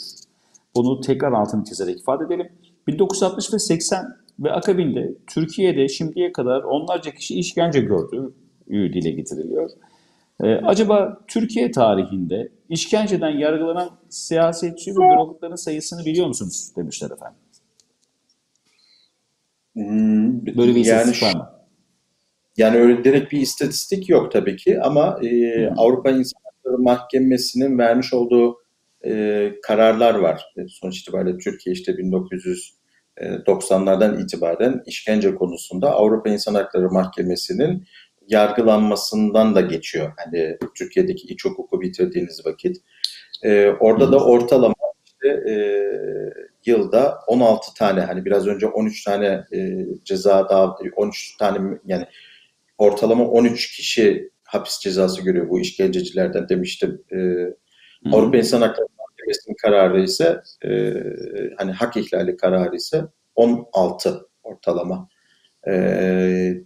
[0.74, 2.48] Bunu tekrar altını çizerek ifade edelim.
[2.86, 8.34] 1960 ve 80 ve akabinde Türkiye'de şimdiye kadar onlarca kişi işkence gördüğü
[8.68, 9.70] dile getiriliyor.
[10.42, 17.38] Ee, acaba Türkiye tarihinde işkenceden yargılanan siyasetçi ve bürokratların sayısını biliyor musunuz demişler efendim.
[19.74, 21.48] Hmm, Böyle bir yani, istatistik var mı?
[22.56, 25.78] Yani öyle direkt bir istatistik yok tabii ki ama e, hmm.
[25.78, 28.56] Avrupa İnsan Hakları Mahkemesi'nin vermiş olduğu
[29.06, 30.42] e, kararlar var.
[30.56, 31.96] E, sonuç itibariyle Türkiye işte
[33.20, 37.86] 1990'lardan itibaren işkence konusunda Avrupa İnsan Hakları Mahkemesi'nin
[38.28, 40.12] yargılanmasından da geçiyor.
[40.16, 42.76] Hani Türkiye'deki iç hukuku bitirdiğiniz vakit.
[43.42, 45.54] E, orada da ortalama işte e,
[46.66, 52.06] yılda 16 tane hani biraz önce 13 tane e, ceza daha 13 tane yani
[52.78, 57.02] ortalama 13 kişi hapis cezası görüyor bu işkencecilerden demiştim.
[57.12, 57.18] E,
[58.12, 58.88] Avrupa İnsan Hakları
[59.22, 60.94] Mahkemesi'nin kararı ise e,
[61.58, 63.02] hani hak ihlali kararı ise
[63.34, 65.08] 16 ortalama.
[65.66, 65.72] E,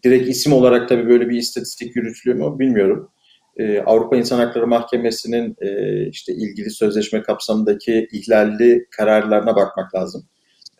[0.04, 3.10] direkt isim olarak tabii böyle bir istatistik yürütülüyor mu bilmiyorum.
[3.56, 10.26] E, Avrupa İnsan Hakları Mahkemesi'nin e, işte ilgili sözleşme kapsamındaki ihlalli kararlarına bakmak lazım.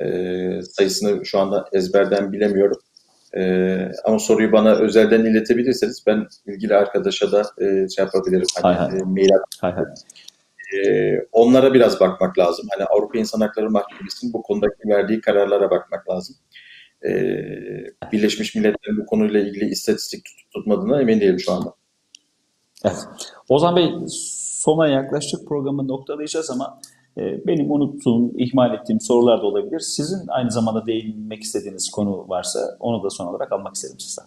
[0.00, 0.06] E,
[0.62, 2.80] sayısını şu anda ezberden bilemiyorum.
[3.36, 8.46] E, ama soruyu bana özelden iletebilirseniz ben ilgili arkadaşa da e, şey yapabilirim.
[8.62, 8.98] Hani, hay hay.
[8.98, 9.28] E, mail
[9.60, 9.84] hay hay.
[10.74, 10.78] E,
[11.32, 12.66] onlara biraz bakmak lazım.
[12.76, 16.36] Hani Avrupa İnsan Hakları Mahkemesi'nin bu konudaki verdiği kararlara bakmak lazım.
[17.04, 17.10] E,
[18.12, 21.74] Birleşmiş Milletler'in bu konuyla ilgili istatistik tutup tutmadığına emin değilim şu anda.
[22.84, 23.08] Evet.
[23.48, 26.80] Ozan Bey sona yaklaştık programı noktalayacağız ama
[27.18, 29.80] e, benim unuttuğum, ihmal ettiğim sorular da olabilir.
[29.80, 34.26] Sizin aynı zamanda değinmek istediğiniz konu varsa onu da son olarak almak isterim sizden.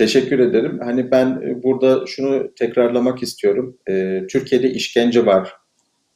[0.00, 0.80] Teşekkür ederim.
[0.84, 3.78] Hani ben e, burada şunu tekrarlamak istiyorum.
[3.88, 5.52] Ee, Türkiye'de işkence var.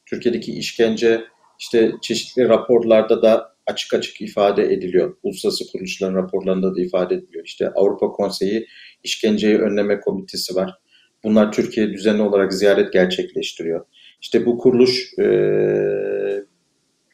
[0.07, 1.25] Türkiye'deki işkence
[1.59, 5.17] işte çeşitli raporlarda da açık açık ifade ediliyor.
[5.23, 7.45] Uluslararası kuruluşların raporlarında da ifade ediliyor.
[7.45, 8.67] İşte Avrupa Konseyi
[9.03, 10.79] İşkenceyi Önleme Komitesi var.
[11.25, 13.87] Bunlar Türkiye düzenli olarak ziyaret gerçekleştiriyor.
[14.21, 15.27] İşte bu kuruluş e,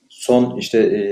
[0.08, 1.02] son işte e,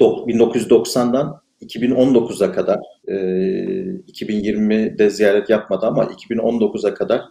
[0.00, 7.22] 1990'dan 2019'a kadar e, 2020'de ziyaret yapmadı ama 2019'a kadar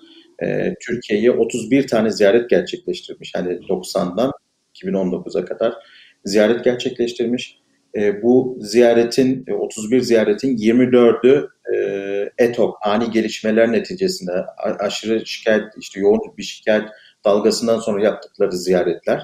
[0.43, 3.31] e, Türkiye'ye 31 tane ziyaret gerçekleştirmiş.
[3.35, 4.31] Yani 90'dan
[4.75, 5.73] 2019'a kadar
[6.25, 7.59] ziyaret gerçekleştirmiş.
[7.95, 14.31] E, bu ziyaretin 31 ziyaretin 24'ü e, ETOK ani gelişmeler neticesinde
[14.79, 16.89] aşırı şikayet işte yoğun bir şikayet
[17.25, 19.23] dalgasından sonra yaptıkları ziyaretler.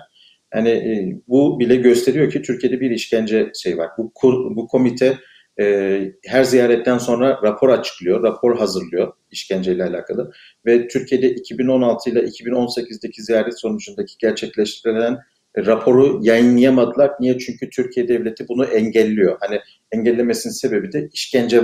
[0.54, 3.90] Yani e, bu bile gösteriyor ki Türkiye'de bir işkence şey var.
[3.98, 5.18] Bu kur, bu komite
[5.60, 10.32] e, her ziyaretten sonra rapor açıklıyor, rapor hazırlıyor işkenceyle alakalı
[10.66, 15.18] ve Türkiye'de 2016 ile 2018'deki ziyaret sonucundaki gerçekleştirilen
[15.58, 17.12] raporu yayınlayamadılar.
[17.20, 17.40] Niye?
[17.40, 19.38] Çünkü Türkiye devleti bunu engelliyor.
[19.40, 19.60] Hani
[19.92, 21.62] engellemesinin sebebi de işkence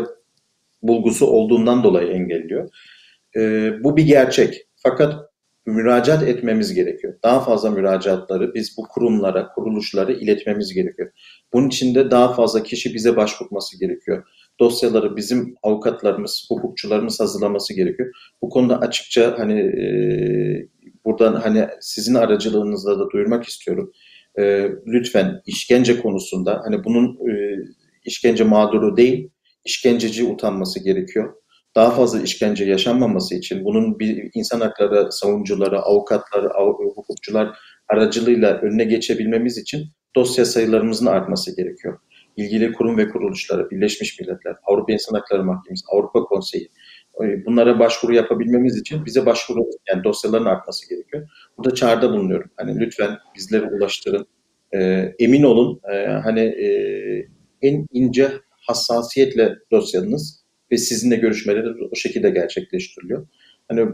[0.81, 2.69] bulgusu olduğundan dolayı engelliyor.
[3.35, 4.67] E, bu bir gerçek.
[4.75, 5.30] Fakat
[5.65, 7.13] müracaat etmemiz gerekiyor.
[7.23, 11.11] Daha fazla müracaatları biz bu kurumlara, kuruluşlara iletmemiz gerekiyor.
[11.53, 14.23] Bunun için de daha fazla kişi bize başvurması gerekiyor.
[14.59, 18.11] Dosyaları bizim avukatlarımız, hukukçularımız hazırlaması gerekiyor.
[18.41, 19.85] Bu konuda açıkça hani e,
[21.05, 23.91] buradan hani sizin aracılığınızla da duyurmak istiyorum.
[24.39, 27.57] E, lütfen işkence konusunda hani bunun e,
[28.05, 29.29] işkence mağduru değil,
[29.65, 31.33] işkenceci utanması gerekiyor.
[31.75, 36.45] Daha fazla işkence yaşanmaması için bunun bir insan hakları savunucuları, avukatlar,
[36.95, 37.57] hukukçular
[37.87, 41.99] aracılığıyla önüne geçebilmemiz için dosya sayılarımızın artması gerekiyor.
[42.37, 46.69] İlgili kurum ve kuruluşları, Birleşmiş Milletler, Avrupa İnsan Hakları Mahkemesi, Avrupa Konseyi,
[47.23, 51.27] e, bunlara başvuru yapabilmemiz için bize başvuru yani dosyaların artması gerekiyor.
[51.57, 52.51] Burada çağrıda bulunuyorum.
[52.57, 54.27] Hani lütfen bizlere ulaştırın.
[54.73, 54.79] E,
[55.19, 56.67] emin olun e, hani e,
[57.61, 58.31] en ince
[58.67, 60.40] hassasiyetle dosyanız
[60.71, 63.27] ve sizinle görüşmeleri o şekilde gerçekleştiriliyor.
[63.69, 63.87] Hani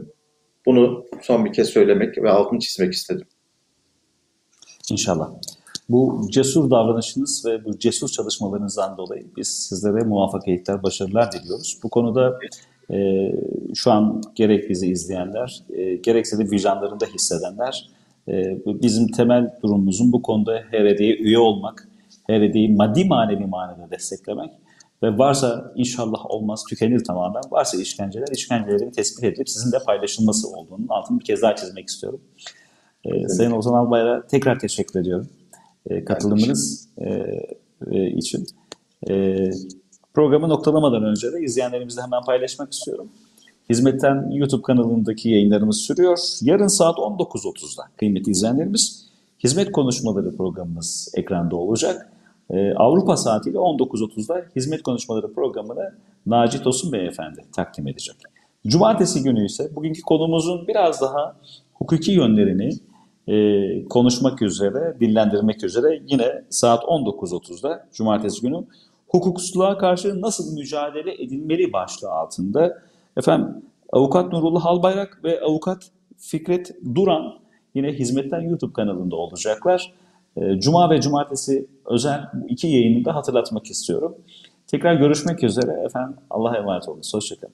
[0.66, 3.28] bunu son bir kez söylemek ve altını çizmek istedim.
[4.92, 5.32] İnşallah.
[5.90, 11.80] Bu cesur davranışınız ve bu cesur çalışmalarınızdan dolayı biz sizlere muvaffakiyetler, başarılar diliyoruz.
[11.84, 12.40] Bu konuda
[12.92, 13.32] e,
[13.76, 17.90] şu an gerek bizi izleyenler, e, gerekse de vicdanlarında hissedenler
[18.28, 21.88] e, bizim temel durumumuzun bu konuda HRD'ye üye olmak,
[22.30, 24.52] HRD'yi maddi manevi manada desteklemek
[25.04, 27.42] ve varsa inşallah olmaz tükenir tamamen.
[27.52, 32.22] Varsa işkenceler, işkencelerin tespit edilip sizinle paylaşılması olduğunun altını bir kez daha çizmek istiyorum.
[33.06, 35.30] Ee, Sayın Ozan Albayrak'a tekrar teşekkür ediyorum
[35.90, 37.06] e, katılımınız e,
[37.92, 38.48] e, için.
[39.10, 39.36] E,
[40.14, 43.10] programı noktalamadan önce de izleyenlerimizle hemen paylaşmak istiyorum.
[43.70, 46.18] Hizmetten YouTube kanalındaki yayınlarımız sürüyor.
[46.42, 49.08] Yarın saat 19.30'da kıymetli izleyenlerimiz
[49.44, 52.12] Hizmet Konuşmaları programımız ekranda olacak.
[52.52, 55.94] Ee, Avrupa saatiyle 19.30'da Hizmet Konuşmaları programını
[56.26, 58.16] Naci Tosun Beyefendi takdim edecek.
[58.68, 61.36] Cumartesi günü ise bugünkü konumuzun biraz daha
[61.74, 62.70] hukuki yönlerini
[63.28, 68.64] e, konuşmak üzere, dillendirmek üzere yine saat 19.30'da Cumartesi günü
[69.08, 72.78] hukuksuzluğa karşı nasıl mücadele edilmeli başlığı altında
[73.18, 73.48] efendim
[73.94, 77.34] Avukat Nurullah Halbayrak ve Avukat Fikret Duran
[77.76, 79.94] yine Hizmetten YouTube kanalında olacaklar.
[80.38, 84.16] Ee, Cuma ve Cumartesi özel iki yayını da hatırlatmak istiyorum.
[84.68, 86.18] Tekrar görüşmek üzere efendim.
[86.30, 87.02] Allah'a emanet olun.
[87.14, 87.54] Hoşçakalın.